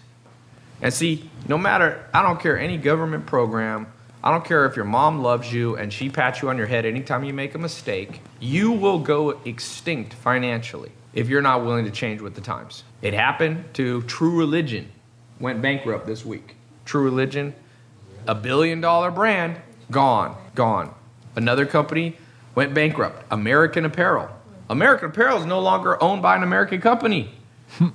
[0.82, 3.88] And see, no matter, I don't care any government program,
[4.23, 6.86] I don't care if your mom loves you and she pats you on your head
[6.86, 11.91] anytime you make a mistake, you will go extinct financially if you're not willing to
[11.91, 12.83] change with the times.
[13.01, 14.91] It happened to True Religion,
[15.39, 16.55] went bankrupt this week.
[16.85, 17.53] True Religion,
[18.27, 19.57] a billion dollar brand,
[19.91, 20.93] gone, gone.
[21.35, 22.17] Another company
[22.55, 24.29] went bankrupt, American Apparel.
[24.69, 27.31] American Apparel is no longer owned by an American company.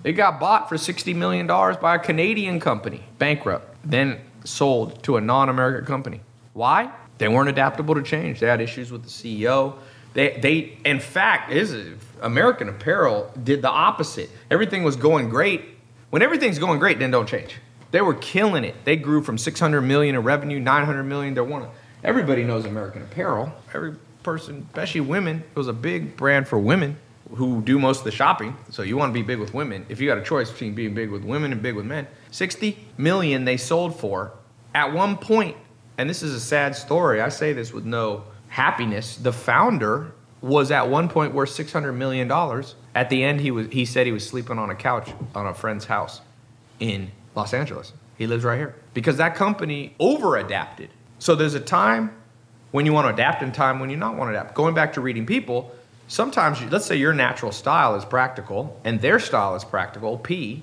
[0.04, 5.20] It got bought for $60 million by a Canadian company, bankrupt, then sold to a
[5.20, 6.20] non American company.
[6.52, 6.90] Why?
[7.18, 8.40] They weren't adaptable to change.
[8.40, 9.74] They had issues with the CEO.
[10.14, 14.30] They, they in fact, is American Apparel did the opposite.
[14.50, 15.62] Everything was going great.
[16.10, 17.56] When everything's going great, then don't change.
[17.90, 18.74] They were killing it.
[18.84, 21.34] They grew from 600 million in revenue, 900 million.
[21.34, 21.68] They're one of,
[22.02, 23.52] everybody knows American Apparel.
[23.74, 26.96] Every person, especially women, it was a big brand for women
[27.34, 28.56] who do most of the shopping.
[28.70, 29.86] So you want to be big with women.
[29.88, 32.78] If you got a choice between being big with women and big with men, 60
[32.96, 34.32] million they sold for
[34.74, 35.56] at one point.
[35.98, 37.20] And this is a sad story.
[37.20, 38.24] I say this with no
[38.54, 39.16] happiness.
[39.16, 42.76] The founder was at one point worth 600 million dollars.
[42.94, 45.52] At the end he was he said he was sleeping on a couch on a
[45.52, 46.20] friend's house
[46.78, 47.92] in Los Angeles.
[48.16, 48.76] He lives right here.
[48.94, 50.90] Because that company over adapted.
[51.18, 52.14] So there's a time
[52.70, 54.54] when you want to adapt and time when you not want to adapt.
[54.54, 55.74] Going back to reading people,
[56.06, 60.62] sometimes you, let's say your natural style is practical and their style is practical, P,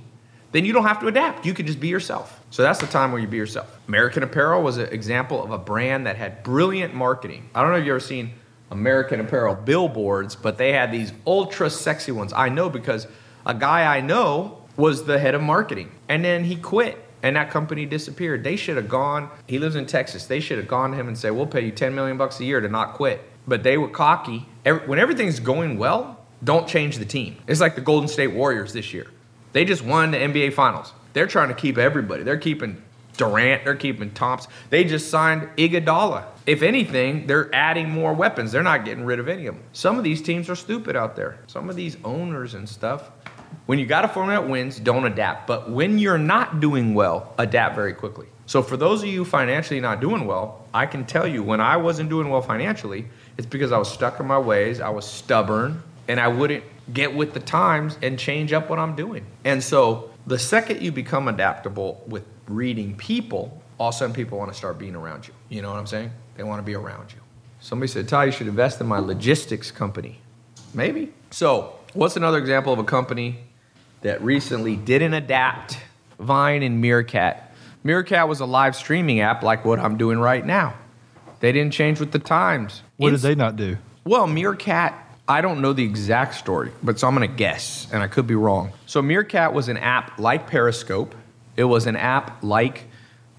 [0.51, 1.45] then you don't have to adapt.
[1.45, 2.39] You can just be yourself.
[2.49, 3.79] So that's the time where you be yourself.
[3.87, 7.49] American Apparel was an example of a brand that had brilliant marketing.
[7.55, 8.33] I don't know if you've ever seen
[8.69, 12.33] American Apparel billboards, but they had these ultra sexy ones.
[12.33, 13.07] I know because
[13.45, 17.51] a guy I know was the head of marketing and then he quit and that
[17.51, 18.43] company disappeared.
[18.43, 19.29] They should have gone.
[19.47, 20.25] He lives in Texas.
[20.25, 22.45] They should have gone to him and said, "We'll pay you 10 million bucks a
[22.45, 24.47] year to not quit." But they were cocky.
[24.63, 27.37] When everything's going well, don't change the team.
[27.47, 29.07] It's like the Golden State Warriors this year.
[29.53, 30.93] They just won the NBA Finals.
[31.13, 32.23] They're trying to keep everybody.
[32.23, 32.81] They're keeping
[33.17, 33.65] Durant.
[33.65, 34.51] They're keeping Thompson.
[34.69, 36.25] They just signed Iguodala.
[36.47, 38.51] If anything, they're adding more weapons.
[38.51, 39.63] They're not getting rid of any of them.
[39.73, 41.39] Some of these teams are stupid out there.
[41.47, 43.11] Some of these owners and stuff.
[43.65, 45.45] When you got a formula that wins, don't adapt.
[45.47, 48.27] But when you're not doing well, adapt very quickly.
[48.45, 51.77] So for those of you financially not doing well, I can tell you when I
[51.77, 54.81] wasn't doing well financially, it's because I was stuck in my ways.
[54.81, 58.95] I was stubborn, and I wouldn't get with the times and change up what I'm
[58.95, 59.25] doing.
[59.43, 64.37] And so the second you become adaptable with reading people, all of a sudden people
[64.37, 65.33] want to start being around you.
[65.49, 66.11] You know what I'm saying?
[66.35, 67.19] They want to be around you.
[67.59, 70.19] Somebody said, Tai, you should invest in my logistics company.
[70.73, 71.13] Maybe.
[71.31, 73.39] So, what's another example of a company
[74.01, 75.77] that recently didn't adapt?
[76.19, 77.53] Vine and Meerkat.
[77.83, 80.75] Meerkat was a live streaming app like what I'm doing right now.
[81.39, 82.83] They didn't change with the times.
[82.97, 83.77] What did they not do?
[84.03, 88.03] well, Meerkat, I don't know the exact story, but so I'm going to guess, and
[88.03, 88.73] I could be wrong.
[88.85, 91.15] So, Meerkat was an app like Periscope.
[91.55, 92.87] It was an app like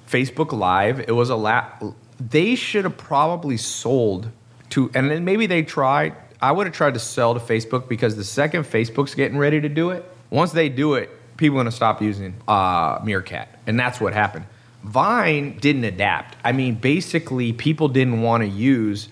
[0.09, 1.01] Facebook Live.
[1.01, 1.83] It was a lap.
[2.21, 4.29] They should have probably sold
[4.71, 6.15] to, and then maybe they tried.
[6.41, 9.69] I would have tried to sell to Facebook because the second Facebook's getting ready to
[9.69, 13.79] do it, once they do it, people are going to stop using uh, Meerkat, and
[13.79, 14.47] that's what happened.
[14.83, 16.37] Vine didn't adapt.
[16.45, 19.09] I mean, basically, people didn't want to use.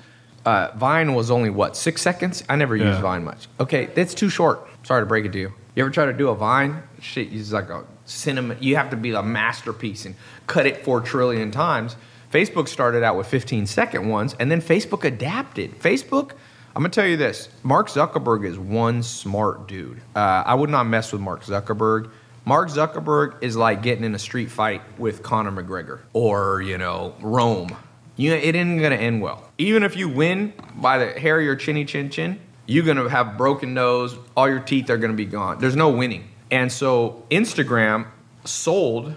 [0.51, 2.43] Uh, Vine was only what six seconds.
[2.49, 3.47] I never used Vine much.
[3.61, 4.67] Okay, that's too short.
[4.83, 5.53] Sorry to break it to you.
[5.77, 6.83] You ever try to do a Vine?
[7.01, 8.57] Shit, it's like a cinema.
[8.59, 10.17] You have to be a masterpiece and
[10.49, 11.95] cut it four trillion times.
[12.33, 15.79] Facebook started out with 15 second ones, and then Facebook adapted.
[15.79, 16.33] Facebook.
[16.75, 20.01] I'm gonna tell you this: Mark Zuckerberg is one smart dude.
[20.17, 22.11] Uh, I would not mess with Mark Zuckerberg.
[22.45, 27.15] Mark Zuckerberg is like getting in a street fight with Conor McGregor or, you know,
[27.21, 27.77] Rome.
[28.21, 29.51] You, it going to end well.
[29.57, 33.39] Even if you win by the hair of your chinny chin chin, you're to have
[33.39, 34.15] broken nose.
[34.37, 35.59] All your teeth are to be gone.
[35.59, 36.29] There's no winning.
[36.51, 38.09] And so Instagram
[38.45, 39.15] sold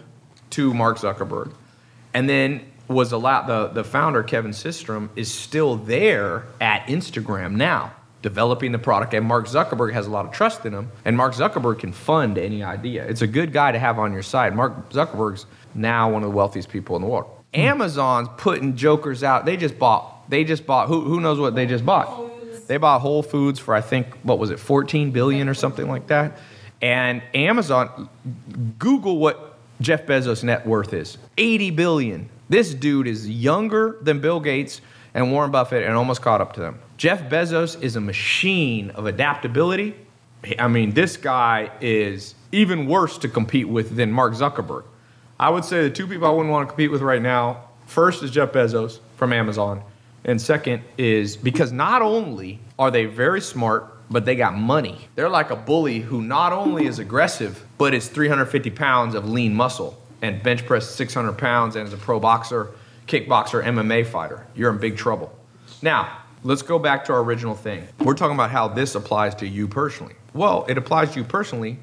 [0.51, 1.53] to Mark Zuckerberg
[2.13, 7.91] and then was allowed, the, the founder, Kevin Systrom, is still there at Instagram now
[8.21, 9.13] developing the product.
[9.13, 10.89] And Mark Zuckerberg has a lot of trust in him.
[11.03, 13.05] And Mark Zuckerberg can fund any idea.
[13.05, 14.55] It's a good guy to have on your side.
[14.55, 17.42] Mark Zuckerberg's now one of the wealthiest people in the world.
[17.53, 17.61] Hmm.
[17.61, 19.45] Amazon's putting jokers out.
[19.45, 22.31] They just bought, they just bought, who, who knows what they just bought?
[22.67, 26.07] They bought Whole Foods for, I think, what was it, 14 billion or something like
[26.07, 26.39] that.
[26.81, 28.09] And Amazon,
[28.77, 32.29] Google what Jeff Bezos' net worth is 80 billion.
[32.49, 34.81] This dude is younger than Bill Gates
[35.13, 36.79] and Warren Buffett and almost caught up to them.
[36.97, 39.95] Jeff Bezos is a machine of adaptability.
[40.59, 44.83] I mean, this guy is even worse to compete with than Mark Zuckerberg.
[45.43, 48.23] I would say the two people I wouldn't want to compete with right now first
[48.23, 49.83] is Jeff Bezos from Amazon,
[50.23, 55.09] and second is because not only are they very smart, but they got money.
[55.15, 59.53] They're like a bully who not only is aggressive, but is 350 pounds of lean
[59.53, 62.69] muscle and bench press 600 pounds and is a pro boxer,
[63.07, 64.47] kickboxer, MMA fighter.
[64.55, 65.37] You're in big trouble.
[65.81, 67.85] Now, let's go back to our original thing.
[67.99, 70.15] We're talking about how this applies to you personally.
[70.33, 71.79] Well, it applies to you personally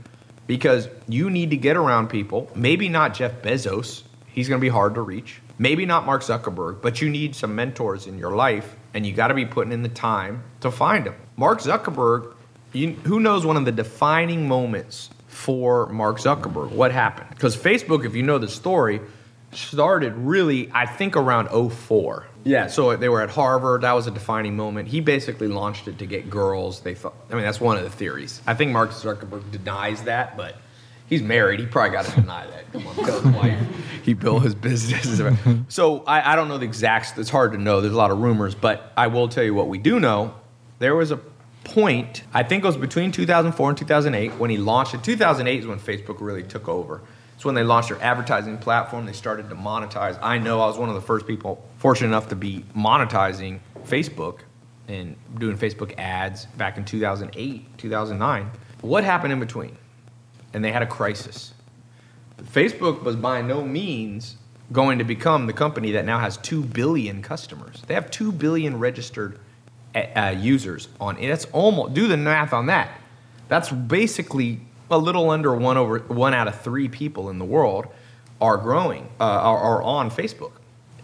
[0.50, 4.68] because you need to get around people, maybe not Jeff Bezos, he's going to be
[4.68, 5.40] hard to reach.
[5.60, 9.28] Maybe not Mark Zuckerberg, but you need some mentors in your life and you got
[9.28, 11.14] to be putting in the time to find them.
[11.36, 12.34] Mark Zuckerberg,
[12.72, 16.72] you, who knows one of the defining moments for Mark Zuckerberg?
[16.72, 17.30] What happened?
[17.30, 19.00] Because Facebook, if you know the story,
[19.52, 22.26] started really, I think, around 04.
[22.44, 23.82] Yeah, so they were at Harvard.
[23.82, 24.88] That was a defining moment.
[24.88, 26.80] He basically launched it to get girls.
[26.80, 28.40] They thought, I mean, that's one of the theories.
[28.46, 30.56] I think Mark Zuckerberg denies that, but
[31.06, 31.60] he's married.
[31.60, 32.72] He probably got to deny that.
[32.72, 33.58] Come on, tell his wife
[34.02, 35.20] he built his business.
[35.68, 37.18] so I, I don't know the exacts.
[37.18, 37.80] It's hard to know.
[37.80, 40.34] There's a lot of rumors, but I will tell you what we do know.
[40.78, 41.20] There was a
[41.64, 45.04] point, I think it was between 2004 and 2008, when he launched it.
[45.04, 47.02] 2008 is when Facebook really took over.
[47.40, 49.06] It's when they launched their advertising platform.
[49.06, 50.18] They started to monetize.
[50.20, 54.40] I know I was one of the first people fortunate enough to be monetizing Facebook
[54.88, 58.50] and doing Facebook ads back in 2008, 2009.
[58.82, 59.78] What happened in between?
[60.52, 61.54] And they had a crisis.
[62.42, 64.36] Facebook was by no means
[64.70, 67.82] going to become the company that now has 2 billion customers.
[67.86, 69.38] They have 2 billion registered
[69.94, 71.28] uh, users on it.
[71.28, 72.90] That's almost, do the math on that.
[73.48, 77.86] That's basically a little under one over one out of three people in the world
[78.40, 80.52] are growing uh, are, are on Facebook,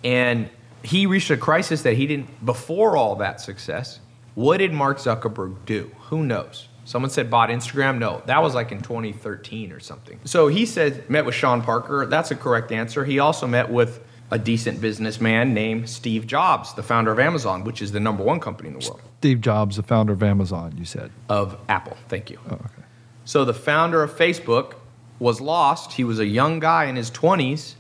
[0.02, 0.48] and
[0.82, 4.00] he reached a crisis that he didn't before all that success.
[4.34, 5.90] What did Mark Zuckerberg do?
[6.08, 6.68] Who knows?
[6.84, 7.98] Someone said bought Instagram.
[7.98, 10.20] No, that was like in 2013 or something.
[10.24, 12.06] So he said met with Sean Parker.
[12.06, 13.04] That's a correct answer.
[13.04, 17.80] He also met with a decent businessman named Steve Jobs, the founder of Amazon, which
[17.80, 19.00] is the number one company in the world.
[19.18, 21.10] Steve Jobs, the founder of Amazon, you said.
[21.28, 21.96] Of Apple.
[22.08, 22.38] Thank you.
[22.48, 22.85] Oh, okay.
[23.26, 24.74] So the founder of Facebook
[25.18, 25.92] was lost.
[25.94, 27.74] He was a young guy in his 20s.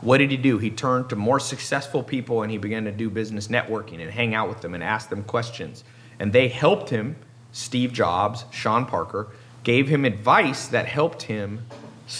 [0.00, 0.58] What did he do?
[0.58, 4.34] He turned to more successful people and he began to do business networking and hang
[4.34, 5.84] out with them and ask them questions.
[6.18, 7.14] And they helped him,
[7.52, 9.28] Steve Jobs, Sean Parker,
[9.62, 11.64] gave him advice that helped him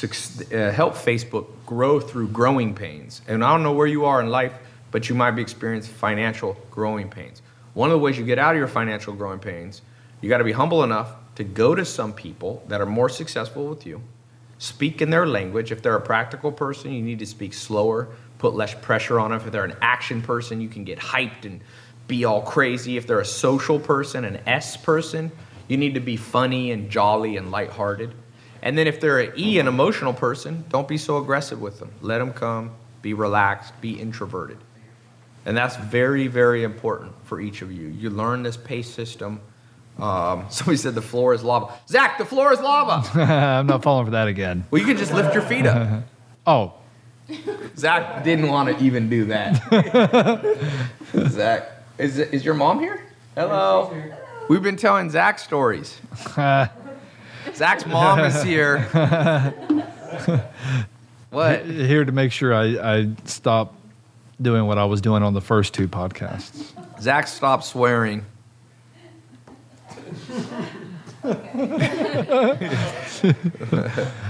[0.04, 3.20] uh, help Facebook grow through growing pains.
[3.26, 4.54] And I don't know where you are in life,
[4.92, 7.42] but you might be experiencing financial growing pains.
[7.74, 9.82] One of the ways you get out of your financial growing pains,
[10.20, 13.66] you got to be humble enough to go to some people that are more successful
[13.66, 14.02] with you,
[14.58, 15.72] speak in their language.
[15.72, 19.40] If they're a practical person, you need to speak slower, put less pressure on them.
[19.40, 21.62] If they're an action person, you can get hyped and
[22.06, 22.98] be all crazy.
[22.98, 25.32] If they're a social person, an S person,
[25.66, 28.12] you need to be funny and jolly and lighthearted.
[28.60, 31.90] And then if they're an E, an emotional person, don't be so aggressive with them.
[32.02, 34.58] Let them come, be relaxed, be introverted.
[35.46, 37.88] And that's very, very important for each of you.
[37.88, 39.40] You learn this PASE system
[40.00, 41.72] um, somebody said the floor is lava.
[41.88, 43.20] Zach, the floor is lava.
[43.20, 44.64] I'm not falling for that again.
[44.70, 46.04] Well, you can just lift your feet up.
[46.46, 46.74] oh.
[47.76, 49.54] Zach didn't want to even do that.
[51.28, 53.06] Zach, is, is your mom here?
[53.36, 53.94] Hello.
[54.48, 55.96] We've been telling Zach stories.
[57.54, 58.80] Zach's mom is here.
[61.30, 61.64] what?
[61.66, 63.76] Here to make sure I, I stop
[64.42, 66.72] doing what I was doing on the first two podcasts.
[67.00, 68.24] Zach stopped swearing.
[71.24, 71.36] I'm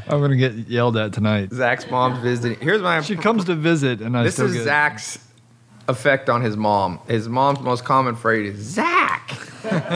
[0.08, 1.52] gonna get yelled at tonight.
[1.52, 2.58] Zach's mom's visiting.
[2.58, 3.00] Here's my.
[3.02, 4.24] She comes to visit, and I.
[4.24, 4.64] This is get...
[4.64, 5.18] Zach's
[5.88, 6.98] effect on his mom.
[7.06, 9.38] His mom's most common phrase is Zach.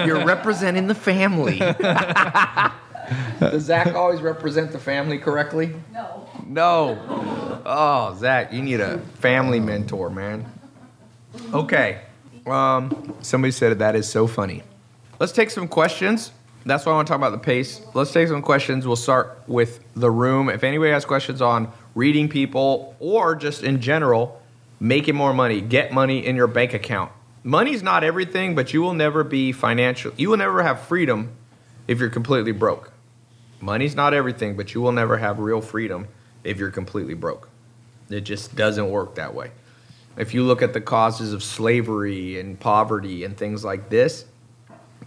[0.06, 1.58] You're representing the family.
[3.40, 5.74] Does Zach always represent the family correctly?
[5.92, 6.28] No.
[6.46, 7.62] No.
[7.66, 10.46] Oh, Zach, you need a family mentor, man.
[11.52, 12.02] Okay.
[12.46, 14.62] Um, somebody said that is so funny.
[15.18, 16.30] Let's take some questions.
[16.66, 17.82] That's why I want to talk about the PASE.
[17.92, 18.86] Let's take some questions.
[18.86, 20.48] We'll start with the room.
[20.48, 24.40] If anybody has questions on reading people or just in general,
[24.80, 27.12] making more money, get money in your bank account.
[27.42, 30.12] Money's not everything, but you will never be financial.
[30.16, 31.32] You will never have freedom
[31.86, 32.92] if you're completely broke.
[33.60, 36.08] Money's not everything, but you will never have real freedom
[36.44, 37.50] if you're completely broke.
[38.08, 39.50] It just doesn't work that way.
[40.16, 44.24] If you look at the causes of slavery and poverty and things like this,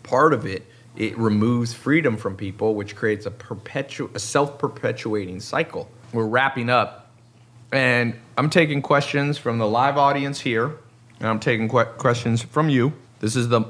[0.03, 0.63] part of it
[0.97, 5.89] it removes freedom from people, which creates a perpetu- a self-perpetuating cycle.
[6.11, 7.11] We're wrapping up,
[7.71, 10.71] and I'm taking questions from the live audience here,
[11.19, 12.93] and I'm taking que- questions from you.
[13.19, 13.65] This is the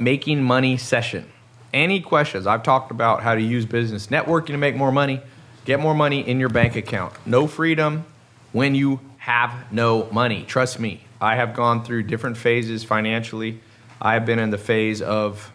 [0.00, 1.30] making money session.
[1.72, 2.46] Any questions?
[2.46, 5.20] I've talked about how to use business networking to make more money,
[5.64, 7.12] get more money in your bank account.
[7.26, 8.04] No freedom
[8.52, 10.44] when you have no money.
[10.44, 13.60] Trust me, I have gone through different phases financially.
[14.00, 15.52] I have been in the phase of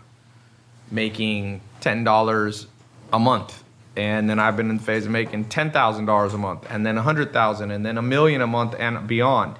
[0.94, 2.68] making $10
[3.12, 3.64] a month.
[3.96, 7.02] And then I've been in the phase of making $10,000 a month and then a
[7.02, 9.58] 100,000 and then a million a month and beyond.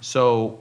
[0.00, 0.60] So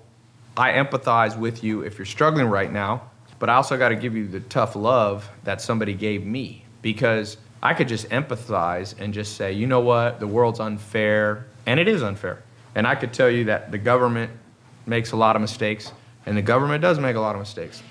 [0.55, 3.09] I empathize with you if you're struggling right now,
[3.39, 7.37] but I also got to give you the tough love that somebody gave me because
[7.61, 11.87] I could just empathize and just say, you know what, the world's unfair, and it
[11.87, 12.43] is unfair.
[12.75, 14.31] And I could tell you that the government
[14.85, 15.91] makes a lot of mistakes,
[16.25, 17.81] and the government does make a lot of mistakes.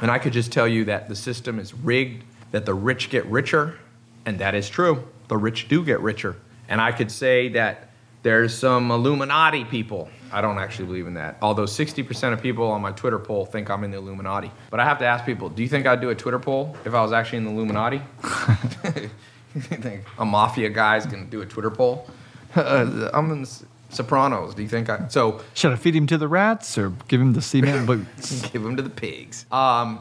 [0.00, 3.24] And I could just tell you that the system is rigged, that the rich get
[3.26, 3.78] richer,
[4.26, 5.06] and that is true.
[5.28, 6.36] The rich do get richer.
[6.68, 7.88] And I could say that
[8.22, 10.08] there's some Illuminati people.
[10.32, 11.36] I don't actually believe in that.
[11.42, 14.50] Although 60% of people on my Twitter poll think I'm in the Illuminati.
[14.70, 16.94] But I have to ask people, do you think I'd do a Twitter poll if
[16.94, 18.00] I was actually in the Illuminati?
[19.54, 22.08] you think a mafia guy's gonna do a Twitter poll?
[22.56, 23.64] Uh, I'm in the
[23.94, 24.54] Sopranos.
[24.54, 25.08] Do you think I?
[25.08, 28.42] So Should I feed him to the rats or give him the cement boots?
[28.50, 29.46] give him to the pigs.
[29.52, 30.00] Um,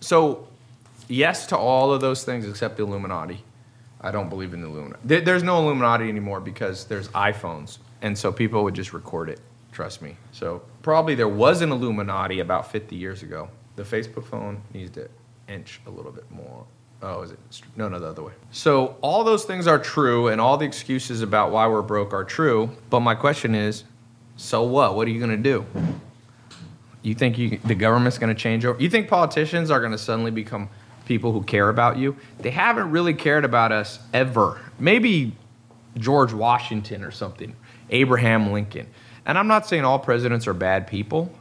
[0.00, 0.48] so,
[1.08, 3.42] yes to all of those things except the Illuminati.
[4.00, 5.00] I don't believe in the Illuminati.
[5.04, 9.40] There, there's no Illuminati anymore because there's iPhones, and so people would just record it.
[9.70, 10.16] Trust me.
[10.32, 13.48] So probably there was an Illuminati about 50 years ago.
[13.76, 15.08] The Facebook phone needs to
[15.48, 16.64] inch a little bit more.
[17.02, 17.38] Oh, is it?
[17.76, 18.32] No, no, the other way.
[18.52, 22.24] So all those things are true, and all the excuses about why we're broke are
[22.24, 22.70] true.
[22.90, 23.84] But my question is,
[24.36, 24.94] so what?
[24.94, 25.66] What are you gonna do?
[27.02, 28.80] You think you, the government's going to change over?
[28.80, 30.68] You think politicians are going to suddenly become
[31.04, 32.16] people who care about you?
[32.38, 34.60] They haven't really cared about us ever.
[34.78, 35.32] Maybe
[35.96, 37.56] George Washington or something,
[37.90, 38.86] Abraham Lincoln.
[39.26, 41.32] And I'm not saying all presidents are bad people,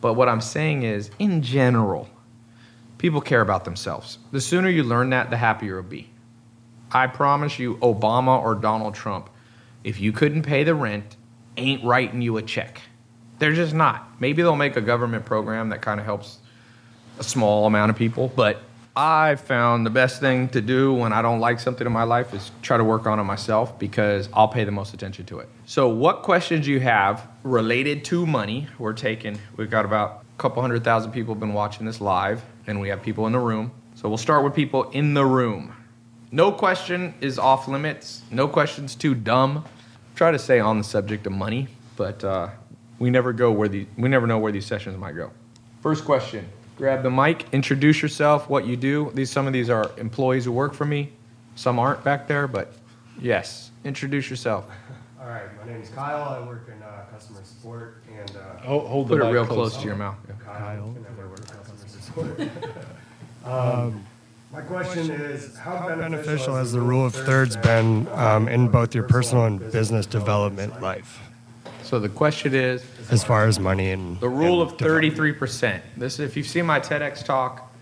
[0.00, 2.08] but what I'm saying is, in general,
[3.00, 4.18] people care about themselves.
[4.30, 6.10] The sooner you learn that, the happier you'll be.
[6.92, 9.30] I promise you, Obama or Donald Trump,
[9.84, 11.16] if you couldn't pay the rent,
[11.56, 12.82] ain't writing you a check.
[13.38, 14.20] They're just not.
[14.20, 16.38] Maybe they'll make a government program that kind of helps
[17.18, 18.60] a small amount of people, but
[18.94, 22.34] I found the best thing to do when I don't like something in my life
[22.34, 25.48] is try to work on it myself because I'll pay the most attention to it.
[25.64, 28.66] So, what questions you have related to money?
[28.78, 32.80] We're taking, we've got about a couple hundred thousand people been watching this live, and
[32.80, 33.72] we have people in the room.
[33.94, 35.74] So, we'll start with people in the room.
[36.32, 38.22] No question is off limits.
[38.30, 39.64] No question's too dumb.
[40.14, 42.50] Try to stay on the subject of money, but uh,
[42.98, 45.32] we never go where the we never know where these sessions might go.
[45.82, 46.46] First question:
[46.76, 49.10] Grab the mic, introduce yourself, what you do.
[49.14, 51.10] These some of these are employees who work for me.
[51.56, 52.72] Some aren't back there, but
[53.20, 54.66] yes, introduce yourself.
[55.20, 56.22] All right, my name is Kyle.
[56.22, 59.46] I work in uh, customer support and uh, Oh, hold Put the it mic real
[59.46, 60.16] close to your mouth.
[60.28, 60.34] Yeah.
[60.44, 60.94] Kyle.
[60.96, 61.06] and
[62.16, 62.70] I work in customer
[63.44, 63.44] support.
[63.44, 64.04] um,
[64.52, 69.04] my question is, how beneficial has the rule of thirds been um, in both your
[69.04, 71.20] personal and business development life,
[71.84, 75.80] So the question is as far as money and the rule and of 33%.
[75.96, 77.72] This if you've seen my TEDx talk,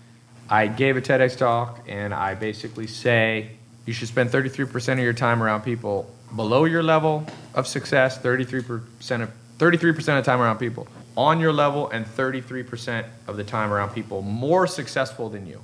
[0.47, 3.51] I gave a TEDx talk and I basically say
[3.87, 7.25] you should spend 33% of your time around people below your level
[7.55, 10.87] of success, 33% of 33% of the time around people
[11.19, 15.59] on your level and 33% of the time around people more successful than you.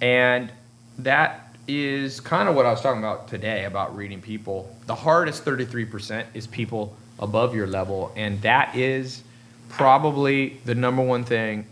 [0.00, 0.50] And
[0.98, 4.76] that is kind of what I was talking about today about reading people.
[4.86, 9.22] The hardest 33% is people above your level, and that is
[9.68, 11.66] probably the number one thing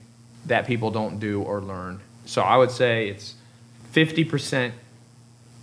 [0.47, 1.99] that people don't do or learn.
[2.25, 3.35] So I would say it's
[3.95, 4.71] 50%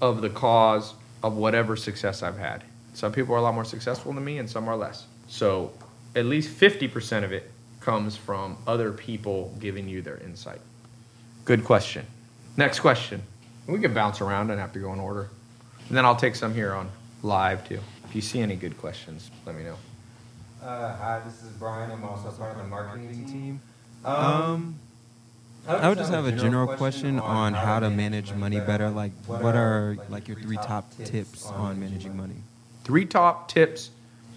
[0.01, 0.93] of the cause
[1.23, 2.65] of whatever success I've had.
[2.95, 5.05] Some people are a lot more successful than me, and some are less.
[5.29, 5.71] So
[6.15, 7.51] at least 50% of it
[7.81, 10.61] comes from other people giving you their insight.
[11.43, 12.05] Good question.
[12.57, 13.21] Next question.
[13.67, 15.29] We can bounce around and have to go in order.
[15.87, 16.89] And then I'll take some here on
[17.21, 17.79] live too.
[18.05, 19.75] If you see any good questions, let me know.
[20.63, 21.91] Uh, hi, this is Brian.
[21.91, 23.61] I'm also part of the marketing team.
[24.03, 24.79] Um,
[25.67, 28.89] I would just have a general question on how to manage money better.
[28.89, 32.35] Like, what are like your three top tips on managing money?
[32.83, 33.91] Three top tips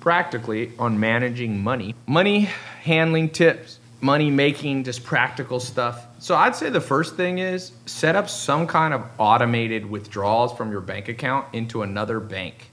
[0.09, 1.94] practically on managing money.
[2.06, 2.48] Money
[2.82, 6.06] handling tips, money making, just practical stuff.
[6.18, 10.70] So I'd say the first thing is set up some kind of automated withdrawals from
[10.70, 12.70] your bank account into another bank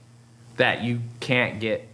[0.56, 1.86] that you can't get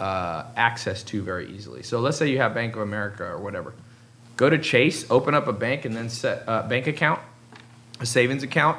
[0.00, 1.84] uh, access to very easily.
[1.84, 3.74] So let's say you have Bank of America or whatever.
[4.36, 7.20] Go to Chase, open up a bank, and then set a bank account,
[8.00, 8.76] a savings account.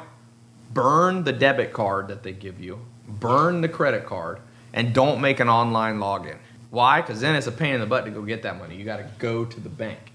[0.74, 2.80] Burn the debit card that they give you.
[3.08, 4.40] Burn the credit card,
[4.72, 6.36] and don't make an online login.
[6.70, 7.00] Why?
[7.00, 8.76] Because then it's a pain in the butt to go get that money.
[8.76, 10.12] You got to go to the bank.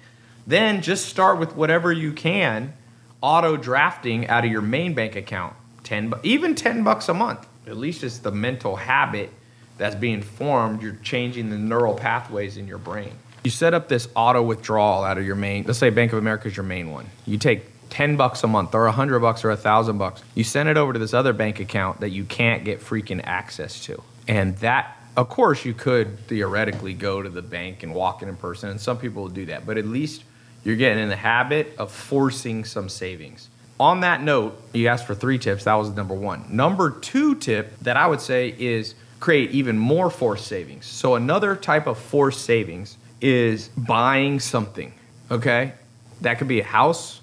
[0.47, 2.73] Then just start with whatever you can,
[3.21, 5.53] auto drafting out of your main bank account.
[5.83, 7.47] Ten, even ten bucks a month.
[7.67, 9.31] At least it's the mental habit
[9.77, 13.11] that's being formed, you're changing the neural pathways in your brain.
[13.43, 16.47] You set up this auto withdrawal out of your main, let's say Bank of America
[16.47, 17.05] is your main one.
[17.25, 20.23] You take 10 bucks a month or 100 bucks or 1000 bucks.
[20.35, 23.79] You send it over to this other bank account that you can't get freaking access
[23.85, 24.01] to.
[24.27, 28.35] And that of course you could theoretically go to the bank and walk in in
[28.35, 30.23] person and some people will do that, but at least
[30.63, 33.49] you're getting in the habit of forcing some savings.
[33.79, 35.63] On that note, you asked for three tips.
[35.63, 36.45] That was number one.
[36.49, 40.85] Number two tip that I would say is create even more forced savings.
[40.85, 44.93] So another type of forced savings is buying something.
[45.31, 45.73] Okay?
[46.21, 47.21] That could be a house,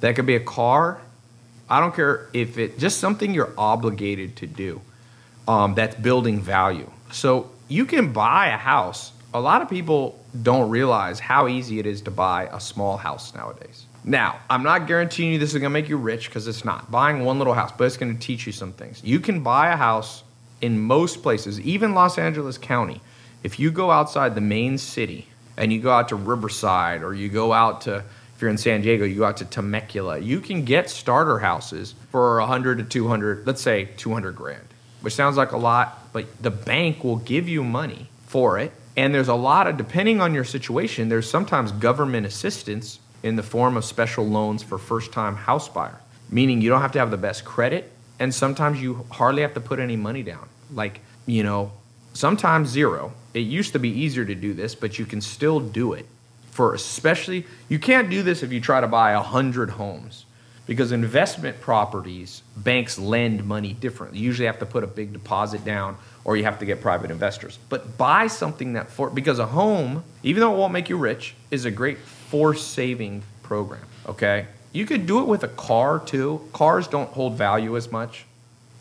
[0.00, 1.00] that could be a car.
[1.68, 4.80] I don't care if it just something you're obligated to do
[5.48, 6.90] um, that's building value.
[7.12, 9.12] So you can buy a house.
[9.34, 13.34] A lot of people don't realize how easy it is to buy a small house
[13.34, 13.86] nowadays.
[14.02, 16.90] Now, I'm not guaranteeing you this is going to make you rich because it's not.
[16.90, 19.02] Buying one little house, but it's going to teach you some things.
[19.04, 20.24] You can buy a house
[20.60, 23.00] in most places, even Los Angeles County,
[23.42, 25.26] if you go outside the main city
[25.56, 27.96] and you go out to Riverside or you go out to,
[28.34, 31.94] if you're in San Diego, you go out to Temecula, you can get starter houses
[32.10, 34.64] for 100 to 200, let's say 200 grand,
[35.00, 38.72] which sounds like a lot, but the bank will give you money for it.
[38.96, 43.42] And there's a lot of, depending on your situation, there's sometimes government assistance in the
[43.42, 47.10] form of special loans for first time house buyer, meaning you don't have to have
[47.10, 50.46] the best credit and sometimes you hardly have to put any money down.
[50.72, 51.72] Like, you know,
[52.12, 53.14] sometimes zero.
[53.32, 56.06] It used to be easier to do this, but you can still do it.
[56.50, 60.26] For especially, you can't do this if you try to buy a hundred homes
[60.66, 64.18] because investment properties, banks lend money differently.
[64.18, 67.10] You usually have to put a big deposit down or you have to get private
[67.10, 67.58] investors.
[67.68, 71.34] But buy something that for because a home, even though it won't make you rich,
[71.50, 73.84] is a great force saving program.
[74.06, 74.46] Okay?
[74.72, 76.48] You could do it with a car too.
[76.52, 78.26] Cars don't hold value as much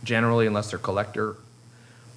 [0.04, 1.36] generally unless they're collector,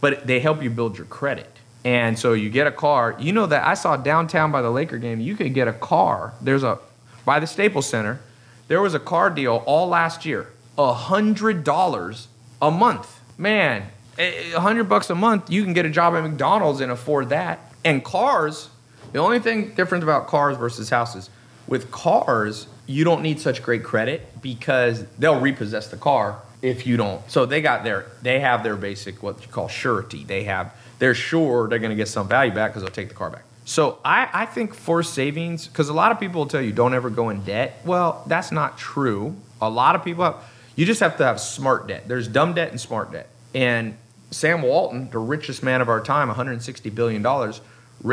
[0.00, 1.48] but they help you build your credit.
[1.84, 3.16] And so you get a car.
[3.18, 6.34] You know that I saw downtown by the Laker game, you could get a car.
[6.40, 6.78] There's a
[7.24, 8.20] by the Staples Center,
[8.72, 10.48] there was a car deal all last year.
[10.78, 12.28] A hundred dollars
[12.62, 13.20] a month.
[13.36, 17.28] Man, a hundred bucks a month, you can get a job at McDonald's and afford
[17.28, 17.60] that.
[17.84, 18.70] And cars,
[19.12, 21.28] the only thing different about cars versus houses,
[21.66, 26.96] with cars, you don't need such great credit because they'll repossess the car if you
[26.96, 27.30] don't.
[27.30, 30.24] So they got their they have their basic what you call surety.
[30.24, 33.14] They have they're sure they're going to get some value back because they'll take the
[33.14, 33.44] car back.
[33.64, 36.94] So I, I think for savings, because a lot of people will tell you don't
[36.94, 37.80] ever go in debt.
[37.84, 39.36] Well, that's not true.
[39.60, 40.36] A lot of people have,
[40.74, 42.08] you just have to have smart debt.
[42.08, 43.28] There's dumb debt and smart debt.
[43.54, 43.96] And
[44.30, 47.60] Sam Walton, the richest man of our time, 160 billion dollars.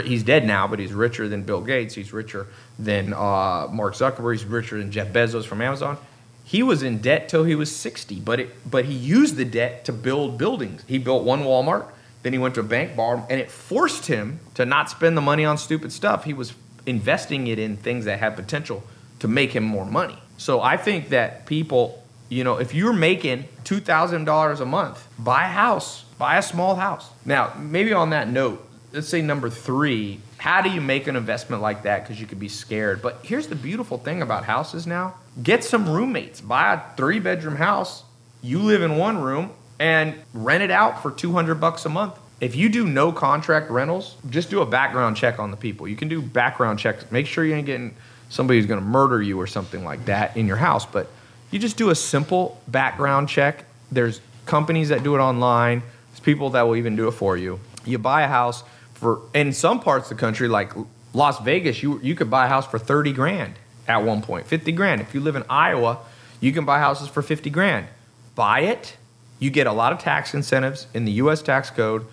[0.04, 1.96] He's dead now, but he's richer than Bill Gates.
[1.96, 2.46] He's richer
[2.78, 4.34] than uh, Mark Zuckerberg.
[4.34, 5.98] He's richer than Jeff Bezos from Amazon.
[6.44, 9.86] He was in debt till he was 60, but it, but he used the debt
[9.86, 10.84] to build buildings.
[10.88, 11.88] He built one Walmart,
[12.22, 15.22] then he went to a bank, borrowed, and it forced him to not spend the
[15.22, 16.26] money on stupid stuff.
[16.26, 16.54] He was
[16.86, 18.84] investing it in things that had potential
[19.20, 20.18] to make him more money.
[20.38, 25.50] So I think that people, you know, if you're making $2,000 a month, buy a
[25.50, 27.10] house, buy a small house.
[27.26, 31.62] Now, maybe on that note, let's say number three, how do you make an investment
[31.62, 32.04] like that?
[32.04, 33.02] Because you could be scared.
[33.02, 37.58] But here's the beautiful thing about houses now get some roommates, buy a three bedroom
[37.58, 38.04] house.
[38.42, 42.18] You live in one room and rent it out for 200 bucks a month.
[42.42, 45.88] If you do no contract rentals, just do a background check on the people.
[45.88, 47.10] You can do background checks.
[47.12, 47.96] Make sure you ain't getting
[48.30, 50.86] somebody who's going to murder you or something like that in your house.
[50.86, 51.10] But
[51.52, 53.66] you just do a simple background check.
[53.92, 55.82] There's companies that do it online.
[56.12, 57.60] There's people that will even do it for you.
[57.86, 58.64] You buy a house
[58.94, 60.72] for in some parts of the country, like
[61.14, 63.54] Las Vegas, you you could buy a house for 30 grand
[63.88, 65.02] at one point, 50 grand.
[65.02, 66.00] If you live in Iowa,
[66.40, 67.88] you can buy houses for 50 grand.
[68.36, 68.96] buy it.
[69.40, 72.06] You get a lot of tax incentives in the US tax code.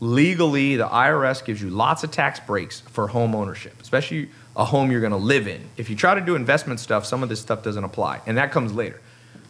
[0.00, 4.90] Legally, the IRS gives you lots of tax breaks for home ownership, especially a home
[4.90, 5.62] you're going to live in.
[5.76, 8.52] If you try to do investment stuff, some of this stuff doesn't apply, and that
[8.52, 9.00] comes later.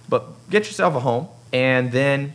[0.08, 2.34] But get yourself a home, and then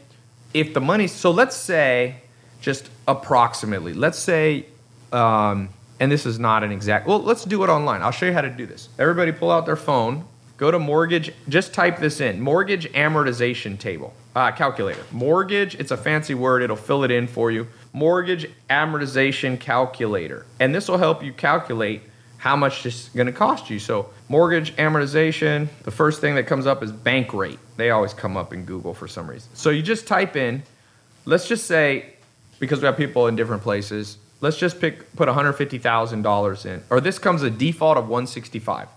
[0.53, 2.21] if the money, so let's say,
[2.61, 4.65] just approximately, let's say,
[5.11, 5.69] um,
[5.99, 8.01] and this is not an exact, well, let's do it online.
[8.01, 8.89] I'll show you how to do this.
[8.97, 10.25] Everybody pull out their phone,
[10.57, 15.03] go to mortgage, just type this in mortgage amortization table, uh, calculator.
[15.11, 17.67] Mortgage, it's a fancy word, it'll fill it in for you.
[17.93, 20.45] Mortgage amortization calculator.
[20.59, 22.03] And this will help you calculate
[22.37, 23.79] how much it's going to cost you.
[23.79, 27.57] So, mortgage amortization, the first thing that comes up is Bankrate.
[27.75, 29.49] They always come up in Google for some reason.
[29.53, 30.63] So, you just type in,
[31.25, 32.13] let's just say,
[32.59, 36.83] because we have people in different places, let's just pick put $150,000 in.
[36.89, 38.87] Or this comes a default of 165.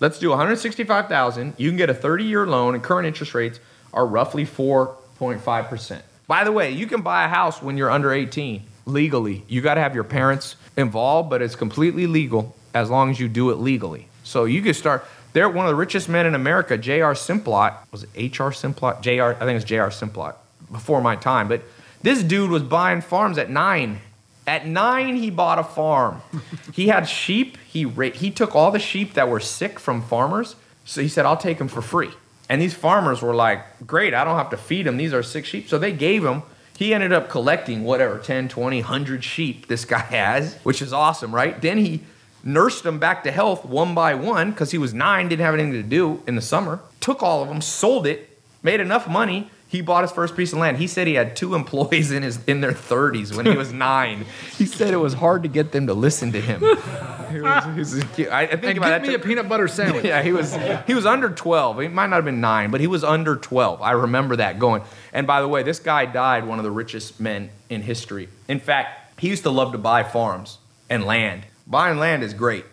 [0.00, 1.54] Let's do 165,000.
[1.56, 3.60] You can get a 30-year loan and current interest rates
[3.92, 6.02] are roughly 4.5%.
[6.26, 9.44] By the way, you can buy a house when you're under 18 legally.
[9.48, 13.28] You got to have your parents involved, but it's completely legal as long as you
[13.28, 14.06] do it legally.
[14.24, 15.04] So you could start.
[15.32, 17.14] They're one of the richest men in America, J.R.
[17.14, 17.74] Simplot.
[17.90, 18.50] Was it H.R.
[18.50, 19.02] Simplot?
[19.02, 19.34] J.R.
[19.34, 19.90] I think it's J.R.
[19.90, 20.34] Simplot
[20.70, 21.48] before my time.
[21.48, 21.62] But
[22.02, 24.00] this dude was buying farms at nine.
[24.46, 26.20] At nine, he bought a farm.
[26.72, 27.56] he had sheep.
[27.68, 30.56] He ra- he took all the sheep that were sick from farmers.
[30.84, 32.10] So he said, "I'll take them for free."
[32.52, 34.98] And these farmers were like, "Great, I don't have to feed them.
[34.98, 36.42] These are sick sheep." So they gave him.
[36.76, 41.34] He ended up collecting whatever 10, 20, 100 sheep this guy has, which is awesome,
[41.34, 41.58] right?
[41.62, 42.02] Then he
[42.44, 45.72] nursed them back to health one by one because he was nine, didn't have anything
[45.72, 46.80] to do in the summer.
[47.00, 49.50] Took all of them, sold it, made enough money.
[49.72, 50.76] He bought his first piece of land.
[50.76, 54.26] He said he had two employees in his in their 30s when he was nine.
[54.58, 56.60] He said it was hard to get them to listen to him.
[56.60, 58.28] He was- he was.
[58.30, 60.04] I, I think And about that me a peanut butter sandwich.
[60.12, 60.54] Yeah, he was
[60.86, 61.80] he was under 12.
[61.80, 63.80] He might not have been 9, but he was under 12.
[63.80, 64.82] I remember that going.
[65.14, 68.28] And by the way, this guy died one of the richest men in history.
[68.48, 70.58] In fact, he used to love to buy farms
[70.90, 71.44] and land.
[71.66, 72.66] Buying land is great.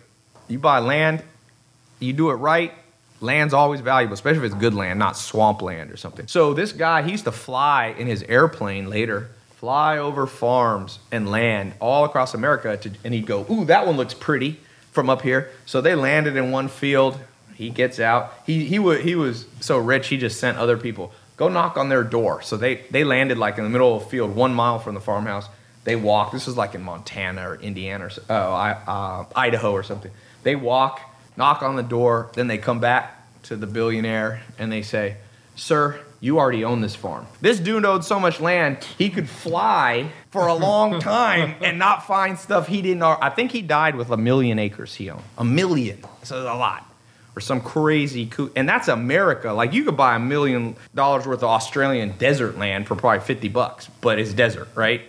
[0.48, 1.22] You buy land,
[1.98, 2.74] you do it right,
[3.20, 6.26] land's always valuable, especially if it's good land, not swamp land or something.
[6.26, 11.30] So this guy, he used to fly in his airplane later, fly over farms and
[11.30, 14.60] land all across America, to, and he'd go, "Ooh, that one looks pretty
[14.92, 17.18] from up here." So they landed in one field.
[17.54, 18.32] He gets out.
[18.46, 21.88] He he was he was so rich, he just sent other people go knock on
[21.88, 22.42] their door.
[22.42, 25.00] So they they landed like in the middle of a field, one mile from the
[25.00, 25.48] farmhouse.
[25.84, 26.32] They walk.
[26.32, 30.10] This was like in Montana or Indiana or oh, uh, Idaho or something.
[30.42, 31.00] They walk,
[31.40, 35.16] knock on the door, then they come back to the billionaire and they say,
[35.56, 37.26] Sir, you already own this farm.
[37.40, 42.06] This dude owed so much land, he could fly for a long time and not
[42.06, 43.02] find stuff he didn't.
[43.02, 45.22] I think he died with a million acres he owned.
[45.38, 46.04] A million.
[46.24, 46.86] So a lot.
[47.34, 49.54] Or some crazy, coo- and that's America.
[49.54, 53.48] Like you could buy a million dollars worth of Australian desert land for probably 50
[53.48, 55.00] bucks, but it's desert, right?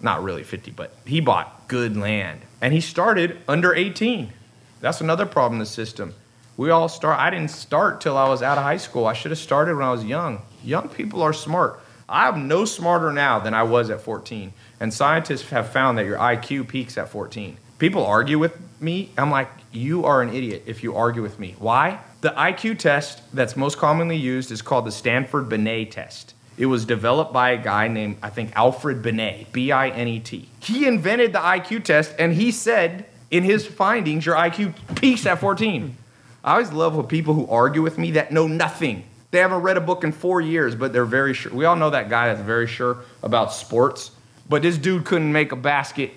[0.00, 2.40] Not really 50, but he bought good land.
[2.62, 4.32] And he started under 18.
[4.80, 6.14] That's another problem in the system.
[6.56, 9.06] We all start, I didn't start till I was out of high school.
[9.06, 10.42] I should have started when I was young.
[10.62, 11.80] Young people are smart.
[12.08, 14.52] I'm no smarter now than I was at 14.
[14.78, 17.56] And scientists have found that your IQ peaks at 14.
[17.78, 19.10] People argue with me.
[19.18, 21.56] I'm like, you are an idiot if you argue with me.
[21.58, 22.00] Why?
[22.20, 26.34] The IQ test that's most commonly used is called the Stanford Binet test.
[26.56, 30.20] It was developed by a guy named, I think, Alfred Binet, B I N E
[30.20, 30.48] T.
[30.60, 35.40] He invented the IQ test and he said in his findings, your IQ peaks at
[35.40, 35.96] 14.
[36.44, 39.02] I always love when people who argue with me that know nothing.
[39.32, 41.52] They haven't read a book in four years, but they're very sure.
[41.52, 44.12] We all know that guy that's very sure about sports,
[44.48, 46.12] but this dude couldn't make a basket.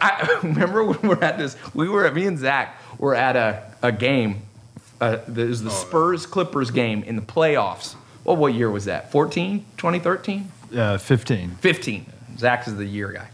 [0.00, 3.34] I remember when we were at this, we were at, me and Zach were at
[3.34, 4.42] a, a game.
[5.00, 7.96] Uh, it was the Spurs Clippers game in the playoffs.
[8.22, 9.10] Well, what year was that?
[9.10, 9.64] 14?
[9.76, 10.52] 2013?
[10.76, 11.50] Uh, 15.
[11.56, 12.06] 15.
[12.38, 13.28] Zach is the year guy.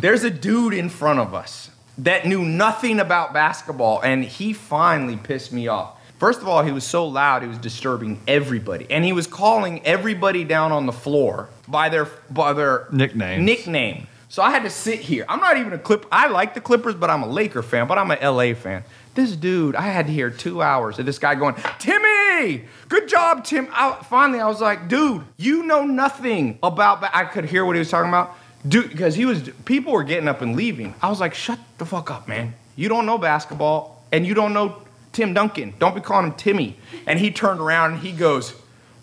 [0.00, 5.16] There's a dude in front of us that knew nothing about basketball, and he finally
[5.16, 5.98] pissed me off.
[6.18, 8.86] First of all, he was so loud, he was disturbing everybody.
[8.90, 13.42] And he was calling everybody down on the floor by their by their Nicknames.
[13.42, 14.06] Nickname.
[14.28, 15.24] So I had to sit here.
[15.28, 16.06] I'm not even a Clip.
[16.12, 18.84] I like the Clippers, but I'm a Laker fan, but I'm an LA fan.
[19.14, 23.42] This dude, I had to hear two hours of this guy going, Timmy, good job,
[23.44, 23.66] Tim.
[23.72, 27.00] I, finally, I was like, dude, you know nothing about.
[27.00, 27.16] Ba-.
[27.16, 28.36] I could hear what he was talking about,
[28.66, 29.48] dude, because he was.
[29.64, 30.94] People were getting up and leaving.
[31.02, 32.54] I was like, shut the fuck up, man.
[32.76, 34.76] You don't know basketball, and you don't know
[35.12, 35.74] Tim Duncan.
[35.78, 36.76] Don't be calling him Timmy.
[37.06, 38.54] And he turned around and he goes,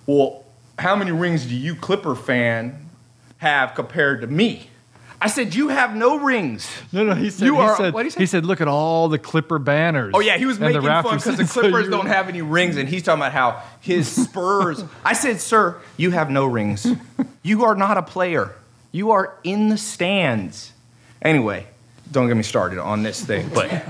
[0.06, 0.46] well,
[0.80, 2.90] how many rings do you Clipper fan
[3.38, 4.70] have compared to me?
[5.20, 6.70] I said, You have no rings.
[6.92, 8.20] No, no, he said, You he, are- said what'd he say?
[8.20, 10.12] he said, look at all the Clipper banners.
[10.16, 12.88] Oh yeah, he was making fun because the Clippers you- don't have any rings, and
[12.88, 14.84] he's talking about how his Spurs.
[15.04, 16.86] I said, "Sir, you have no rings.
[17.42, 18.54] You are not a player.
[18.92, 20.74] You are in the stands."
[21.22, 21.66] Anyway,
[22.12, 23.50] don't get me started on this thing.
[23.54, 23.84] But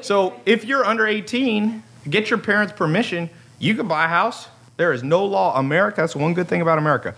[0.00, 3.30] so if you're under 18, get your parents' permission.
[3.58, 4.48] You can buy a house.
[4.76, 5.58] There is no law.
[5.58, 6.00] America.
[6.00, 7.14] That's one good thing about America.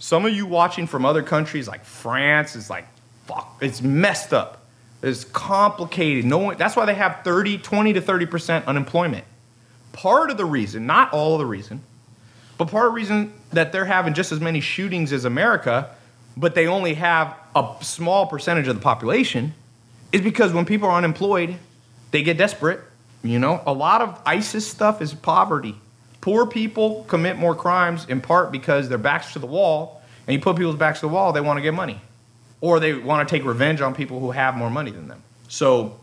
[0.00, 2.86] Some of you watching from other countries like France is like,
[3.26, 4.66] fuck, it's messed up.
[5.02, 6.24] It's complicated.
[6.24, 9.24] No one, that's why they have 30, 20 to 30% unemployment.
[9.92, 11.82] Part of the reason, not all of the reason,
[12.58, 15.90] but part of the reason that they're having just as many shootings as America,
[16.36, 19.54] but they only have a small percentage of the population,
[20.12, 21.56] is because when people are unemployed,
[22.10, 22.80] they get desperate.
[23.22, 25.76] You know, a lot of ISIS stuff is poverty.
[26.20, 30.40] Poor people commit more crimes in part because their backs to the wall, and you
[30.40, 32.00] put people's backs to the wall, they want to get money.
[32.60, 35.22] Or they want to take revenge on people who have more money than them.
[35.48, 35.98] So,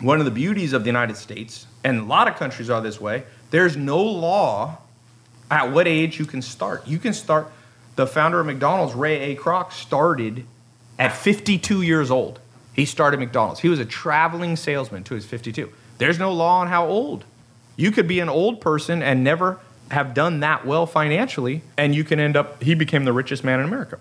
[0.00, 3.00] one of the beauties of the United States, and a lot of countries are this
[3.00, 4.78] way, there's no law
[5.50, 6.86] at what age you can start.
[6.86, 7.50] You can start,
[7.96, 9.36] the founder of McDonald's, Ray A.
[9.36, 10.46] Kroc, started
[10.98, 12.40] at 52 years old.
[12.72, 13.60] He started McDonald's.
[13.60, 15.72] He was a traveling salesman to his 52.
[15.98, 17.24] There's no law on how old.
[17.76, 19.58] You could be an old person and never
[19.90, 23.60] have done that well financially, and you can end up, he became the richest man
[23.60, 23.98] in America.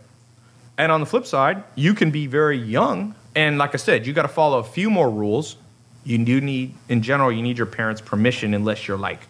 [0.78, 4.14] And on the flip side, you can be very young, and like I said, you
[4.14, 5.58] got to follow a few more rules.
[6.04, 9.22] You do need, in general, you need your parents' permission unless you're like,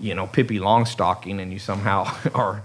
[0.00, 2.62] you know, Pippi Longstocking and you somehow are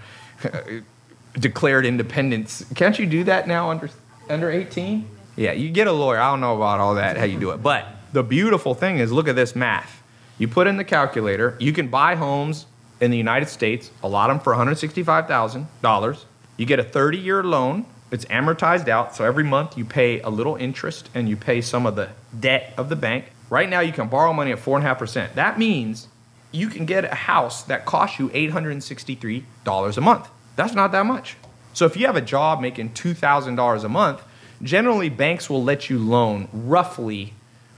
[1.34, 2.66] declared independence.
[2.76, 3.90] Can't you do that now under
[4.30, 5.08] under 18?
[5.36, 6.20] Yeah, you get a lawyer.
[6.20, 7.64] I don't know about all that, how you do it.
[7.64, 10.02] But the beautiful thing is look at this math.
[10.38, 12.66] You put in the calculator, you can buy homes
[13.02, 16.24] in the United States, a lot of them for $165,000.
[16.58, 17.86] You get a 30 year loan.
[18.12, 21.88] It's amortized out, so every month you pay a little interest and you pay some
[21.88, 22.10] of the
[22.40, 23.32] debt of the bank.
[23.50, 25.34] Right now, you can borrow money at 4.5%.
[25.34, 26.08] That means
[26.52, 30.30] you can get a house that costs you $863 a month.
[30.56, 31.38] That's not that much.
[31.74, 34.22] So if you have a job making $2,000 a month,
[34.62, 37.34] generally banks will let you loan roughly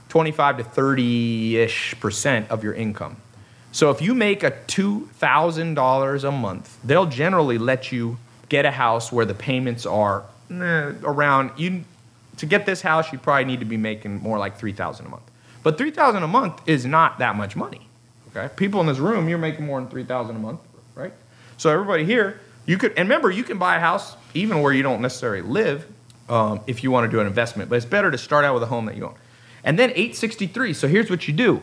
[0.08, 3.16] 25 to 30 ish percent of your income.
[3.72, 8.18] So if you make a $2,000 a month, they'll generally let you
[8.48, 11.84] get a house where the payments are eh, around you
[12.36, 15.22] to get this house you probably need to be making more like 3000 a month.
[15.62, 17.88] But 3000 a month is not that much money.
[18.30, 18.54] Okay?
[18.54, 20.60] People in this room, you're making more than 3000 a month,
[20.94, 21.12] right?
[21.56, 24.82] So everybody here, you could and remember you can buy a house even where you
[24.82, 25.86] don't necessarily live
[26.28, 28.62] um, if you want to do an investment, but it's better to start out with
[28.62, 29.14] a home that you own.
[29.64, 30.74] And then 863.
[30.74, 31.62] So here's what you do.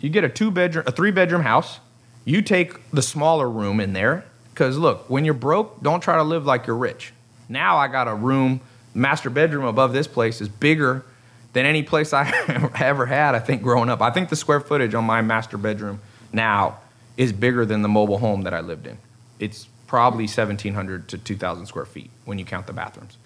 [0.00, 1.80] You get a two bedroom, a three bedroom house.
[2.24, 4.24] You take the smaller room in there.
[4.52, 7.12] Because look, when you're broke, don't try to live like you're rich.
[7.48, 8.60] Now I got a room,
[8.94, 11.04] master bedroom above this place is bigger
[11.52, 12.30] than any place I
[12.78, 14.02] ever had, I think, growing up.
[14.02, 16.00] I think the square footage on my master bedroom
[16.32, 16.78] now
[17.16, 18.98] is bigger than the mobile home that I lived in.
[19.38, 23.18] It's probably 1,700 to 2,000 square feet when you count the bathrooms.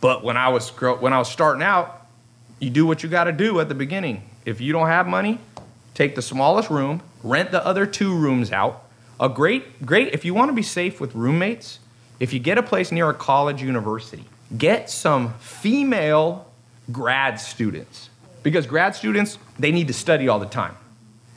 [0.00, 2.08] But when I was, when I was starting out,
[2.58, 4.28] you do what you got to do at the beginning.
[4.44, 5.38] If you don't have money,
[5.94, 8.82] take the smallest room, rent the other two rooms out.
[9.20, 11.78] A great, great, if you want to be safe with roommates,
[12.18, 14.24] if you get a place near a college university,
[14.56, 16.50] get some female
[16.90, 18.10] grad students.
[18.42, 20.74] Because grad students, they need to study all the time.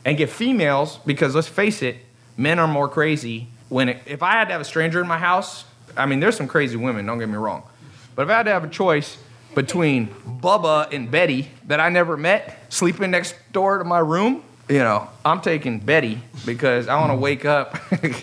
[0.06, 1.98] And get females, because let's face it,
[2.36, 3.48] men are more crazy.
[3.72, 5.64] When it, if I had to have a stranger in my house,
[5.96, 7.64] I mean, there's some crazy women, don't get me wrong.
[8.16, 9.18] But if I had to have a choice
[9.56, 14.80] between Bubba and Betty that I never met sleeping next door to my room, you
[14.80, 18.14] know, I'm taking Betty because I want to wake up and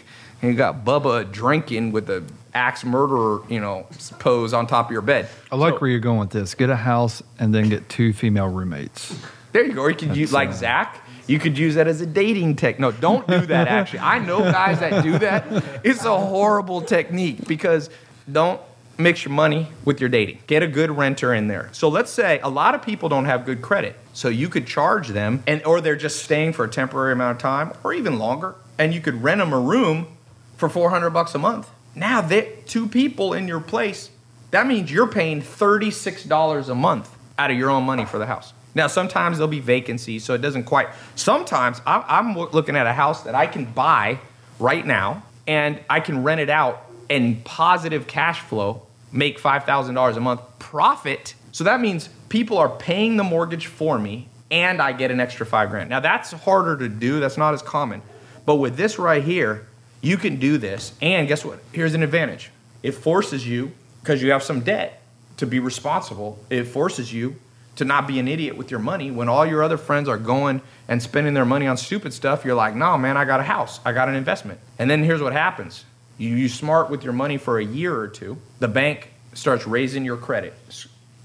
[0.43, 3.87] you got Bubba drinking with the axe murderer, you know,
[4.19, 5.31] pose on top of your bed.
[5.51, 6.55] I like So- where you're going with this.
[6.55, 9.19] Get a house and then get two female roommates.
[9.53, 9.81] There you go.
[9.81, 11.03] Or you could use like uh, Zach.
[11.29, 12.81] You could use that as a dating technique.
[12.81, 13.69] No, don't do that.
[13.69, 15.47] Actually, I know guys that do that.
[15.85, 17.91] It's a horrible technique because
[18.31, 18.61] don't
[18.97, 20.39] mix your money with your dating.
[20.47, 21.69] Get a good renter in there.
[21.73, 25.09] So let's say a lot of people don't have good credit, so you could charge
[25.09, 28.57] them, and or they're just staying for a temporary amount of time or even longer,
[28.79, 30.09] and you could rent them a room
[30.57, 31.71] for 400 bucks a month.
[31.95, 34.11] Now, they two people in your place.
[34.51, 38.53] That means you're paying $36 a month out of your own money for the house.
[38.79, 40.87] Now, sometimes there'll be vacancies, so it doesn't quite.
[41.17, 44.21] Sometimes I'm, I'm looking at a house that I can buy
[44.61, 50.21] right now and I can rent it out and positive cash flow, make $5,000 a
[50.21, 51.35] month profit.
[51.51, 55.45] So that means people are paying the mortgage for me and I get an extra
[55.45, 55.91] five grand.
[55.91, 58.01] Now, that's harder to do, that's not as common.
[58.47, 59.67] But with this right here,
[60.03, 60.93] you can do this.
[61.03, 61.59] And guess what?
[61.73, 62.53] Here's an advantage
[62.85, 63.73] it forces you,
[64.03, 65.03] because you have some debt,
[65.39, 66.39] to be responsible.
[66.49, 67.35] It forces you
[67.79, 70.61] to not be an idiot with your money when all your other friends are going
[70.89, 72.45] and spending their money on stupid stuff.
[72.45, 74.59] You're like, no, man, I got a house, I got an investment.
[74.79, 75.85] And then here's what happens
[76.19, 80.05] you, you smart with your money for a year or two, the bank starts raising
[80.05, 80.55] your credit.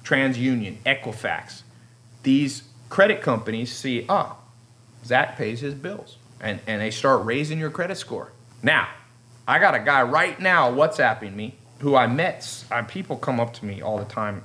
[0.04, 1.64] TransUnion, Equifax,
[2.22, 6.18] these credit companies see, ah, oh, Zach pays his bills.
[6.39, 8.32] And, and they start raising your credit score.
[8.62, 8.89] Now,
[9.47, 12.66] I got a guy right now WhatsApping me who I met.
[12.70, 14.43] Uh, people come up to me all the time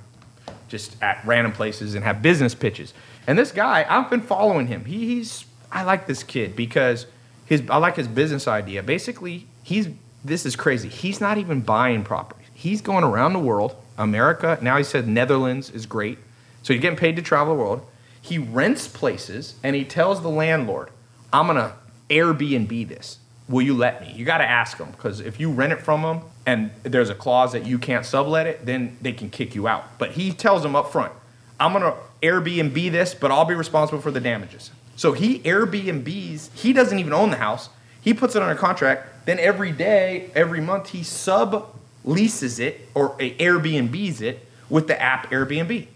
[0.68, 2.94] just at random places and have business pitches.
[3.26, 4.84] And this guy, I've been following him.
[4.84, 7.06] He, he's I like this kid because
[7.46, 8.82] his I like his business idea.
[8.82, 9.88] Basically, he's
[10.24, 10.88] this is crazy.
[10.88, 12.46] He's not even buying properties.
[12.52, 13.76] He's going around the world.
[13.96, 16.18] America, now he said Netherlands is great.
[16.62, 17.86] So he's getting paid to travel the world.
[18.20, 20.90] He rents places and he tells the landlord,
[21.32, 21.74] I'm to
[22.08, 23.18] Airbnb this.
[23.48, 24.12] Will you let me?
[24.12, 27.14] You got to ask them because if you rent it from them and there's a
[27.14, 29.98] clause that you can't sublet it, then they can kick you out.
[29.98, 31.12] But he tells them up front,
[31.58, 34.70] I'm going to Airbnb this, but I'll be responsible for the damages.
[34.96, 37.70] So he Airbnbs, he doesn't even own the house.
[38.00, 39.26] He puts it under contract.
[39.26, 41.74] Then every day, every month, he sub
[42.04, 45.86] leases it or Airbnbs it with the app Airbnb.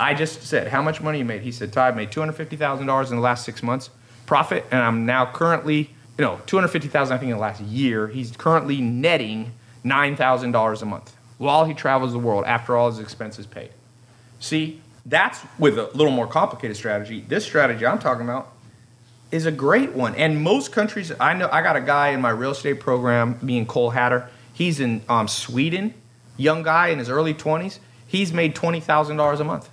[0.00, 1.42] I just said, How much money you made?
[1.42, 3.90] He said, Tai, I made $250,000 in the last six months
[4.26, 8.08] profit, and I'm now currently, you know, 250000 I think in the last year.
[8.08, 9.52] He's currently netting
[9.84, 13.70] $9,000 a month while he travels the world after all his expenses paid.
[14.38, 17.24] See, that's with a little more complicated strategy.
[17.26, 18.52] This strategy I'm talking about
[19.30, 20.14] is a great one.
[20.14, 23.66] And most countries, I know, I got a guy in my real estate program, being
[23.66, 24.28] Cole Hatter.
[24.52, 25.94] He's in um, Sweden,
[26.36, 27.78] young guy in his early 20s.
[28.06, 29.70] He's made $20,000 a month.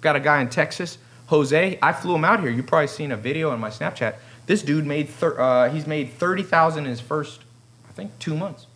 [0.00, 1.78] Got a guy in Texas, Jose.
[1.82, 2.50] I flew him out here.
[2.50, 4.16] You've probably seen a video on my Snapchat.
[4.48, 7.42] This dude made thir- uh, he's made 30,000 in his first,
[7.86, 8.66] I think, two months.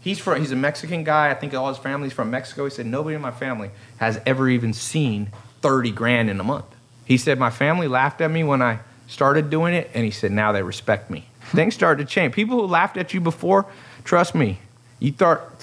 [0.00, 1.30] He's from he's a Mexican guy.
[1.30, 2.64] I think all his family's from Mexico.
[2.64, 6.64] He said nobody in my family has ever even seen 30 grand in a month.
[7.04, 10.32] He said my family laughed at me when I started doing it, and he said
[10.32, 11.26] now they respect me.
[11.52, 12.34] Things started to change.
[12.34, 13.66] People who laughed at you before,
[14.02, 14.58] trust me,
[14.98, 15.54] you start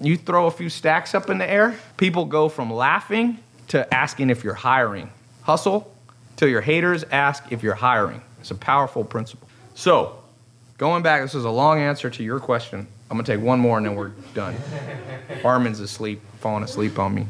[0.00, 4.30] you throw a few stacks up in the air, people go from laughing to asking
[4.30, 5.10] if you're hiring.
[5.42, 5.92] Hustle
[6.36, 8.22] till your haters ask if you're hiring.
[8.48, 9.46] It's a powerful principle.
[9.74, 10.22] So,
[10.78, 12.86] going back, this is a long answer to your question.
[13.10, 14.56] I'm gonna take one more and then we're done.
[15.44, 17.26] Armin's asleep, falling asleep on me.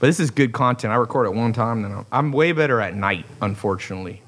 [0.00, 0.90] But this is good content.
[0.90, 4.22] I record it one time, then I'm, I'm way better at night, unfortunately,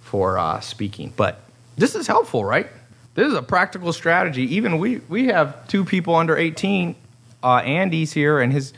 [0.00, 1.12] for uh, speaking.
[1.16, 1.40] But
[1.76, 2.66] this is helpful, right?
[3.14, 4.56] This is a practical strategy.
[4.56, 6.96] Even we we have two people under 18.
[7.44, 8.72] Uh, Andy's here, and his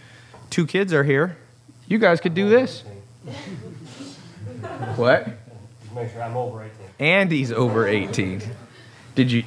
[0.50, 1.38] two kids are here.
[1.86, 2.82] You guys could do this.
[4.96, 5.38] what?
[5.88, 6.77] Just make sure I'm over 18.
[6.98, 8.42] Andy's over 18.
[9.14, 9.44] Did you?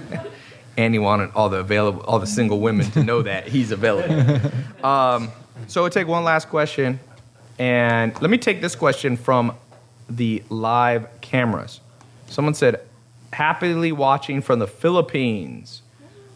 [0.76, 4.50] Andy wanted all the available, all the single women to know that he's available.
[4.82, 5.30] Um,
[5.66, 7.00] so we'll take one last question,
[7.58, 9.54] and let me take this question from
[10.08, 11.80] the live cameras.
[12.28, 12.80] Someone said,
[13.32, 15.82] "Happily watching from the Philippines."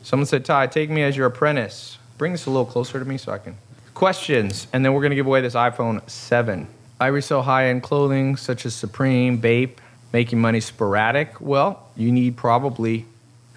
[0.03, 1.97] Someone said, "Tai, take me as your apprentice.
[2.19, 3.57] Bring this a little closer to me so I can."
[3.95, 6.67] Questions, and then we're gonna give away this iPhone 7.
[7.01, 9.81] I resell high-end clothing such as Supreme, Bape,
[10.15, 11.41] making money sporadic.
[11.41, 13.05] Well, you need probably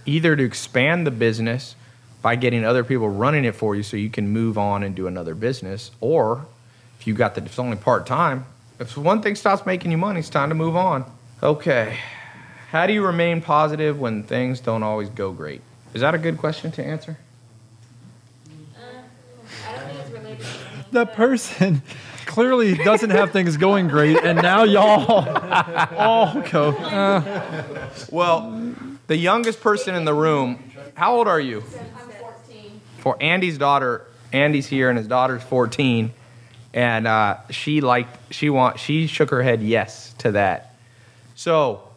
[0.08, 1.76] either to expand the business
[2.24, 5.05] by getting other people running it for you so you can move on and do
[5.05, 6.47] another business, or
[6.99, 8.43] if you got the it's only part time,
[8.80, 11.05] if one thing stops making you money, it's time to move on.
[11.43, 11.99] Okay.
[12.72, 15.62] How do you remain positive when things don't always go great?
[15.93, 17.20] Is that a good question to answer?
[20.89, 21.84] The person
[22.38, 25.27] clearly doesn't have things going great, and now y'all
[25.97, 26.69] all go.
[26.69, 28.75] Uh, Well,
[29.07, 30.63] the youngest person in the room,
[30.93, 31.63] how old are you?
[31.99, 32.81] I'm 14.
[32.99, 36.13] For Andy's daughter, Andy's here, and his daughter's 14,
[36.75, 40.75] and uh, she liked, she want, she shook her head yes to that.
[41.33, 41.89] So,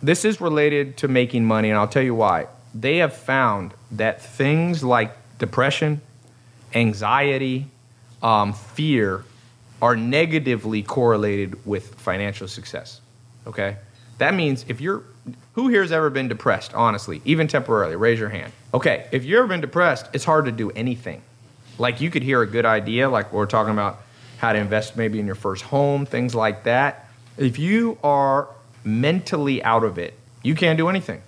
[0.00, 2.46] this is related to making money, and I'll tell you why.
[2.76, 6.00] They have found that things like depression,
[6.72, 7.66] anxiety,
[8.22, 9.24] um, fear
[9.82, 13.00] are negatively correlated with financial success.
[13.46, 13.76] Okay?
[14.18, 15.02] That means if you're,
[15.54, 17.96] who here has ever been depressed, honestly, even temporarily?
[17.96, 18.52] Raise your hand.
[18.72, 21.22] Okay, if you've ever been depressed, it's hard to do anything.
[21.78, 24.00] Like you could hear a good idea, like we're talking about
[24.38, 27.08] how to invest maybe in your first home, things like that.
[27.36, 28.48] If you are
[28.84, 31.22] mentally out of it, you can't do anything.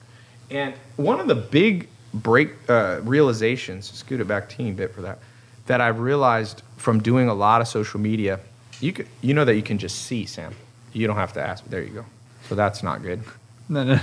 [0.50, 5.02] And one of the big break uh, realizations, scoot it back a teeny bit for
[5.02, 5.18] that,
[5.66, 8.40] that I've realized from doing a lot of social media,
[8.80, 10.54] you could, you know that you can just see, Sam.
[10.92, 11.64] You don't have to ask.
[11.66, 12.04] There you go.
[12.48, 13.22] So that's not good.
[13.68, 14.00] no, no,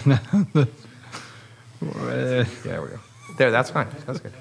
[0.54, 0.66] no.
[1.82, 3.00] There we go.
[3.38, 3.88] There, that's fine.
[4.06, 4.32] That's good.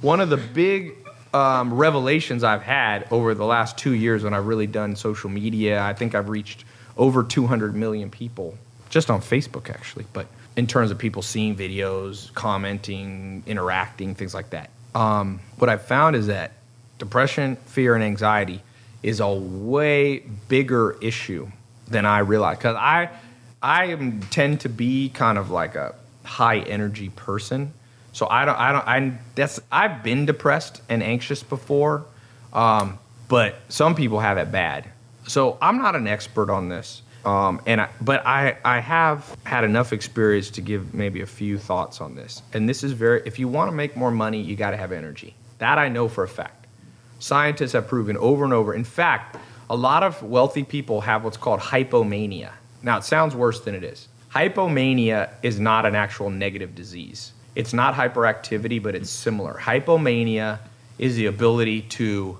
[0.00, 0.94] One of the big
[1.34, 5.82] um, revelations I've had over the last two years when I've really done social media.
[5.82, 6.64] I think I've reached
[6.96, 8.56] over 200 million people
[8.90, 10.06] just on Facebook, actually.
[10.12, 10.26] But
[10.56, 14.70] in terms of people seeing videos, commenting, interacting, things like that.
[14.94, 16.52] Um, what I've found is that
[16.98, 18.62] depression, fear, and anxiety
[19.02, 20.18] is a way
[20.48, 21.48] bigger issue
[21.86, 22.60] than I realized.
[22.60, 23.10] Because I,
[23.62, 25.94] I am, tend to be kind of like a
[26.24, 27.72] high energy person.
[28.12, 32.04] So I don't, I don't, I that's I've been depressed and anxious before,
[32.52, 34.86] um, but some people have it bad.
[35.28, 39.62] So I'm not an expert on this, um, and I, but I I have had
[39.62, 42.42] enough experience to give maybe a few thoughts on this.
[42.52, 44.90] And this is very, if you want to make more money, you got to have
[44.90, 45.34] energy.
[45.58, 46.57] That I know for a fact.
[47.18, 48.74] Scientists have proven over and over.
[48.74, 49.36] In fact,
[49.70, 52.52] a lot of wealthy people have what's called hypomania.
[52.82, 54.08] Now it sounds worse than it is.
[54.34, 57.32] Hypomania is not an actual negative disease.
[57.54, 59.54] It's not hyperactivity, but it's similar.
[59.54, 60.60] Hypomania
[60.98, 62.38] is the ability to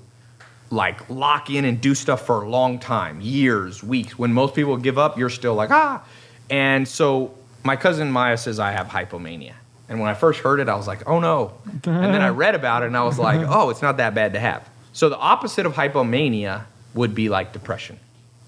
[0.71, 4.19] like lock in and do stuff for a long time, years, weeks.
[4.19, 6.05] When most people give up, you're still like, ah.
[6.51, 9.55] And so my cousin Maya says I have hypomania.
[9.89, 11.53] And when I first heard it, I was like, oh no.
[11.67, 14.35] And then I read about it and I was like, oh, it's not that bad
[14.35, 14.69] to have.
[14.93, 16.65] So the opposite of hypomania
[16.95, 17.99] would be like depression.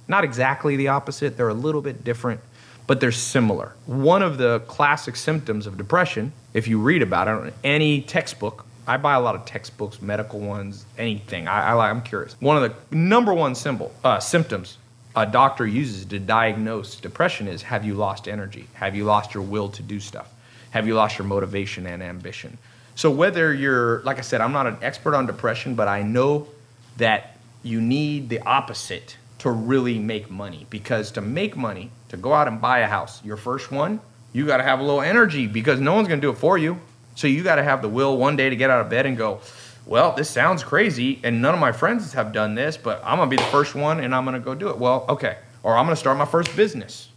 [0.09, 2.41] Not exactly the opposite, they're a little bit different,
[2.87, 3.75] but they're similar.
[3.87, 8.67] One of the classic symptoms of depression, if you read about it, in any textbook,
[8.87, 11.47] I buy a lot of textbooks, medical ones, anything.
[11.47, 12.35] I, I, am curious.
[12.41, 14.79] One of the number one symbol, uh, symptoms
[15.17, 18.69] a doctor uses to diagnose depression is have you lost energy?
[18.75, 20.33] Have you lost your will to do stuff?
[20.71, 22.59] Have you lost your motivation and ambition?
[22.95, 26.49] So, whether you're, like I said, I'm not an expert on depression, but I know
[26.97, 30.67] that you need the opposite to really make money.
[30.71, 34.01] Because to make money, to go out and buy a house, your first one,
[34.33, 36.59] you got to have a little energy because no one's going to do it for
[36.59, 36.79] you.
[37.15, 39.17] So, you got to have the will one day to get out of bed and
[39.17, 39.41] go,
[39.87, 43.31] well, this sounds crazy, and none of my friends have done this, but I'm gonna
[43.31, 44.79] be the first one and I'm gonna go do it.
[44.79, 45.39] Well, okay.
[45.63, 47.09] Or I'm gonna start my first business,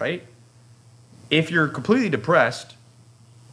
[0.00, 0.22] right?
[1.30, 2.75] If you're completely depressed,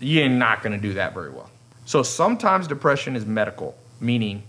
[0.04, 1.49] you're not going to do that very well.
[1.86, 4.43] So sometimes depression is medical, meaning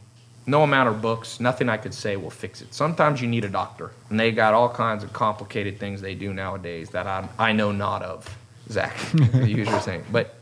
[0.47, 2.75] no amount of books, nothing I could say will fix it.
[2.75, 6.33] Sometimes you need a doctor, and they got all kinds of complicated things they do
[6.35, 8.37] nowadays that I, I know not of.
[8.71, 8.97] Zach,
[9.45, 10.37] you are saying, but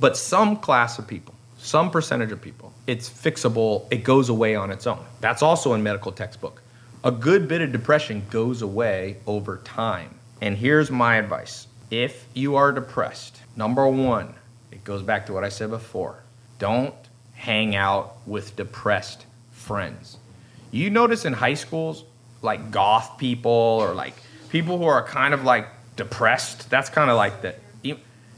[0.00, 3.86] but some class of people, some percentage of people, it's fixable.
[3.90, 5.04] It goes away on its own.
[5.20, 6.62] That's also in medical textbook.
[7.02, 10.14] A good bit of depression goes away over time.
[10.40, 14.34] And here's my advice: if you are depressed, Number one,
[14.72, 16.22] it goes back to what I said before.
[16.58, 16.94] Don't
[17.34, 20.16] hang out with depressed friends.
[20.70, 22.04] You notice in high schools,
[22.42, 24.14] like goth people or like
[24.48, 27.54] people who are kind of like depressed, that's kind of like the.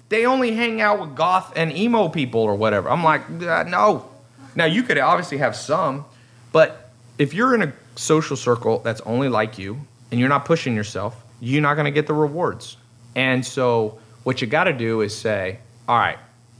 [0.08, 2.88] They only hang out with goth and emo people or whatever.
[2.88, 4.08] I'm like, no.
[4.54, 6.04] Now, you could obviously have some,
[6.52, 9.80] but if you're in a social circle that's only like you
[10.12, 12.76] and you're not pushing yourself, you're not going to get the rewards.
[13.16, 15.58] And so, what you got to do is say,
[15.88, 16.18] all right,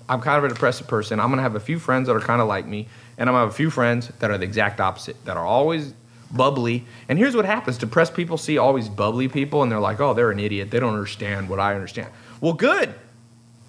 [0.09, 1.21] I'm kind of a depressive person.
[1.21, 2.89] I'm going to have a few friends that are kind of like me,
[3.19, 5.45] and I'm going to have a few friends that are the exact opposite, that are
[5.45, 5.93] always
[6.33, 6.85] bubbly.
[7.09, 10.31] And here's what happens depressed people see always bubbly people, and they're like, oh, they're
[10.31, 10.71] an idiot.
[10.71, 12.09] They don't understand what I understand.
[12.41, 12.95] Well, good.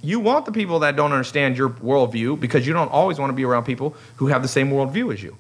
[0.02, 3.36] You want the people that don't understand your worldview because you don't always want to
[3.36, 5.36] be around people who have the same worldview as you.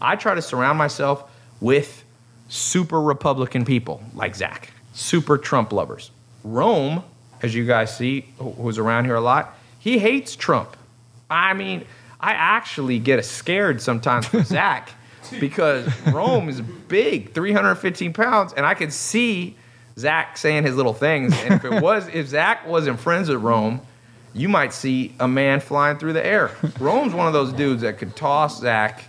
[0.00, 1.30] I try to surround myself
[1.60, 2.04] with
[2.48, 6.10] super Republican people like Zach, super Trump lovers.
[6.44, 7.02] Rome
[7.44, 10.78] as you guys see, who's around here a lot, he hates Trump.
[11.28, 11.84] I mean,
[12.18, 14.90] I actually get scared sometimes Zach
[15.40, 19.56] because Rome is big, 315 pounds, and I could see
[19.98, 21.38] Zach saying his little things.
[21.42, 23.82] And if it was, if Zach wasn't friends with Rome,
[24.32, 26.50] you might see a man flying through the air.
[26.80, 29.04] Rome's one of those dudes that could toss Zach.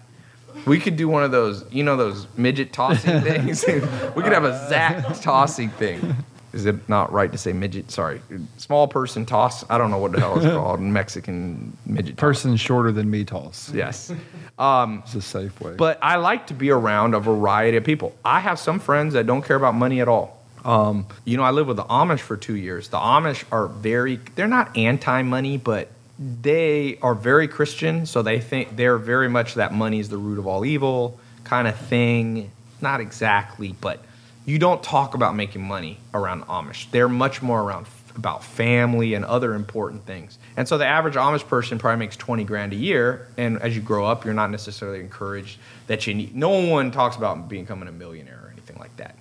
[0.65, 3.63] We could do one of those, you know, those midget tossing things.
[4.15, 6.17] we could have a Zach tossing thing
[6.55, 7.91] is it not right to say midget?
[7.91, 8.21] Sorry,
[8.57, 9.69] small person toss.
[9.69, 10.79] I don't know what the hell it's called.
[10.79, 12.15] Mexican midget.
[12.15, 12.61] Person toss.
[12.61, 13.71] shorter than me toss.
[13.73, 14.11] Yes,
[14.57, 15.75] um, it's a safe way.
[15.75, 18.15] But I like to be around a variety of people.
[18.23, 20.41] I have some friends that don't care about money at all.
[20.63, 22.87] Um, you know, I lived with the Amish for two years.
[22.87, 24.15] The Amish are very.
[24.35, 28.05] They're not anti-money, but they are very Christian.
[28.05, 31.67] So they think they're very much that money is the root of all evil kind
[31.67, 32.49] of thing.
[32.81, 34.03] Not exactly, but
[34.45, 36.89] you don't talk about making money around Amish.
[36.91, 40.37] They're much more around about family and other important things.
[40.55, 43.27] And so the average Amish person probably makes 20 grand a year.
[43.37, 47.15] And as you grow up, you're not necessarily encouraged that you need, no one talks
[47.15, 49.15] about becoming a millionaire or anything like that.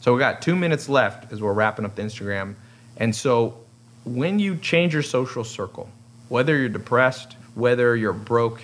[0.00, 2.54] So we got two minutes left as we're wrapping up the Instagram.
[2.96, 3.58] And so
[4.04, 5.88] when you change your social circle,
[6.28, 8.60] whether you're depressed, whether you're broke,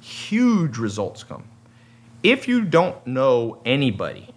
[0.00, 1.44] huge results come.
[2.22, 4.28] If you don't know anybody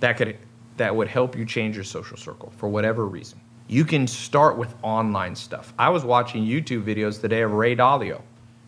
[0.00, 0.36] that could
[0.76, 4.74] that would help you change your social circle for whatever reason, you can start with
[4.82, 5.72] online stuff.
[5.78, 8.20] I was watching YouTube videos today of Ray Dalio.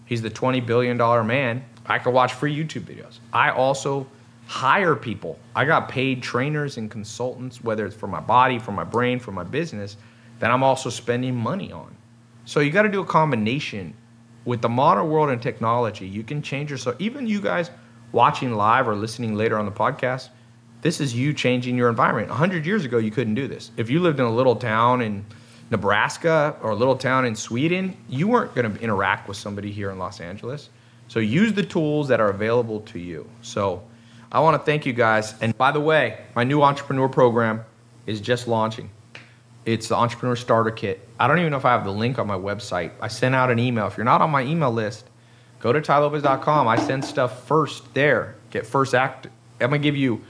[0.06, 1.64] He's the 20 billion dollar man.
[1.86, 3.18] I could watch free YouTube videos.
[3.32, 4.06] I also
[4.46, 5.38] hire people.
[5.54, 9.32] I got paid trainers and consultants, whether it's for my body, for my brain, for
[9.32, 9.96] my business,
[10.38, 11.94] that I'm also spending money on.
[12.44, 13.94] So you got to do a combination.
[14.44, 16.96] With the modern world and technology, you can change yourself.
[16.98, 17.70] Even you guys
[18.12, 20.28] watching live or listening later on the podcast,
[20.84, 22.28] this is you changing your environment.
[22.28, 23.70] 100 years ago, you couldn't do this.
[23.78, 25.24] If you lived in a little town in
[25.70, 29.90] Nebraska or a little town in Sweden, you weren't going to interact with somebody here
[29.90, 30.68] in Los Angeles.
[31.08, 33.26] So use the tools that are available to you.
[33.40, 33.82] So
[34.30, 35.34] I want to thank you guys.
[35.40, 37.64] And by the way, my new entrepreneur program
[38.06, 38.90] is just launching.
[39.64, 41.08] It's the Entrepreneur Starter Kit.
[41.18, 42.90] I don't even know if I have the link on my website.
[43.00, 43.86] I sent out an email.
[43.86, 45.06] If you're not on my email list,
[45.60, 46.68] go to tailopez.com.
[46.68, 48.34] I send stuff first there.
[48.50, 49.28] Get first act.
[49.62, 50.22] I'm going to give you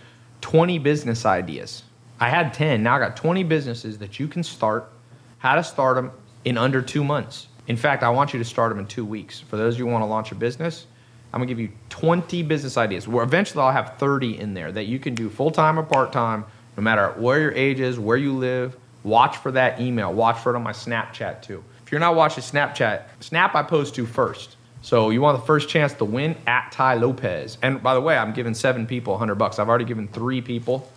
[0.44, 1.84] 20 business ideas.
[2.20, 2.82] I had 10.
[2.82, 4.92] Now I got 20 businesses that you can start,
[5.38, 6.10] how to start them
[6.44, 7.48] in under two months.
[7.66, 9.40] In fact, I want you to start them in two weeks.
[9.40, 10.86] For those of you who want to launch a business,
[11.32, 13.08] I'm gonna give you 20 business ideas.
[13.08, 16.12] Where eventually I'll have 30 in there that you can do full time or part
[16.12, 16.44] time,
[16.76, 18.76] no matter where your age is, where you live.
[19.02, 20.12] Watch for that email.
[20.12, 21.64] Watch for it on my Snapchat too.
[21.82, 24.58] If you're not watching Snapchat, Snap I post to first.
[24.84, 27.56] So you want the first chance to win at Tai Lopez.
[27.62, 29.58] And by the way, I'm giving seven people 100 bucks.
[29.58, 30.92] I've already given three people.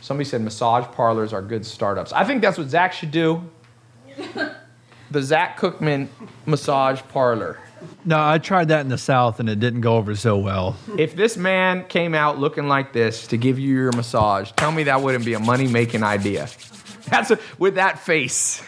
[0.00, 2.10] Somebody said massage parlors are good startups.
[2.14, 3.42] I think that's what Zach should do.
[5.10, 6.08] the Zach Cookman
[6.46, 7.58] massage parlor.
[8.02, 10.78] No, I tried that in the South and it didn't go over so well.
[10.96, 14.84] If this man came out looking like this to give you your massage, tell me
[14.84, 16.48] that wouldn't be a money making idea.
[17.08, 18.62] That's a, with that face.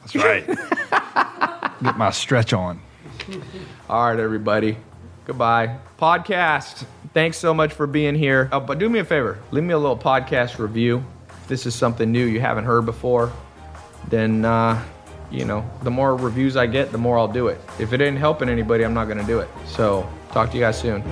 [0.00, 0.46] That's right.
[1.82, 2.80] Get my stretch on.
[3.88, 4.76] All right, everybody.
[5.24, 5.78] Goodbye.
[5.98, 6.84] Podcast.
[7.12, 8.48] Thanks so much for being here.
[8.52, 11.04] Oh, but do me a favor leave me a little podcast review.
[11.28, 13.32] If this is something new you haven't heard before,
[14.08, 14.82] then, uh,
[15.30, 17.60] you know, the more reviews I get, the more I'll do it.
[17.78, 19.48] If it ain't helping anybody, I'm not going to do it.
[19.66, 21.02] So, talk to you guys soon.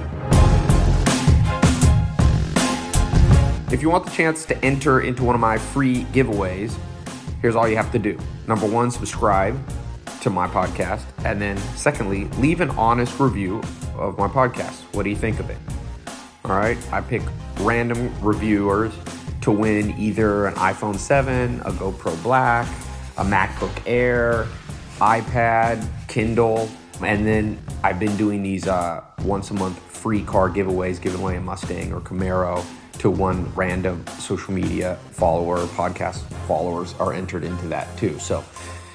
[3.73, 6.77] If you want the chance to enter into one of my free giveaways,
[7.41, 8.19] here's all you have to do.
[8.47, 9.59] Number one, subscribe
[10.23, 11.03] to my podcast.
[11.25, 13.61] And then, secondly, leave an honest review
[13.97, 14.83] of my podcast.
[14.95, 15.59] What do you think of it?
[16.45, 16.79] All right.
[16.93, 17.23] I pick
[17.61, 18.93] random reviewers
[19.43, 22.67] to win either an iPhone 7, a GoPro Black,
[23.19, 24.47] a MacBook Air,
[24.99, 26.71] iPad, Kindle.
[27.05, 31.37] And then I've been doing these uh, once a month free car giveaways, giving away
[31.37, 32.65] a Mustang or Camaro
[32.99, 38.17] to one random social media follower, podcast followers are entered into that too.
[38.21, 38.45] So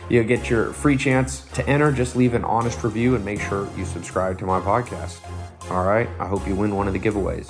[0.09, 1.91] you'll get your free chance to enter.
[1.91, 5.19] Just leave an honest review and make sure you subscribe to my podcast.
[5.71, 6.09] All right.
[6.19, 7.47] I hope you win one of the giveaways.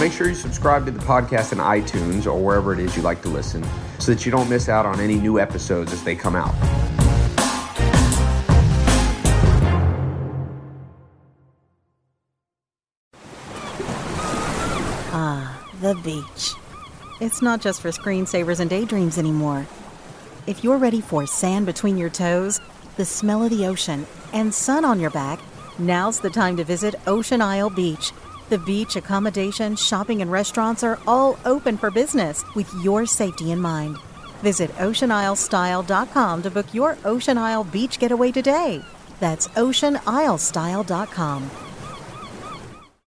[0.00, 3.22] Make sure you subscribe to the podcast in iTunes or wherever it is you like
[3.22, 3.64] to listen
[3.98, 6.54] so that you don't miss out on any new episodes as they come out.
[15.16, 16.54] Ah, the beach.
[17.20, 19.66] It's not just for screensavers and daydreams anymore.
[20.46, 22.60] If you're ready for sand between your toes,
[22.96, 25.38] the smell of the ocean, and sun on your back,
[25.78, 28.12] now's the time to visit Ocean Isle Beach.
[28.48, 33.60] The beach, accommodation, shopping, and restaurants are all open for business with your safety in
[33.60, 33.96] mind.
[34.42, 38.82] Visit OceanIsleStyle.com to book your Ocean Isle beach getaway today.
[39.20, 41.50] That's OceanIsleStyle.com.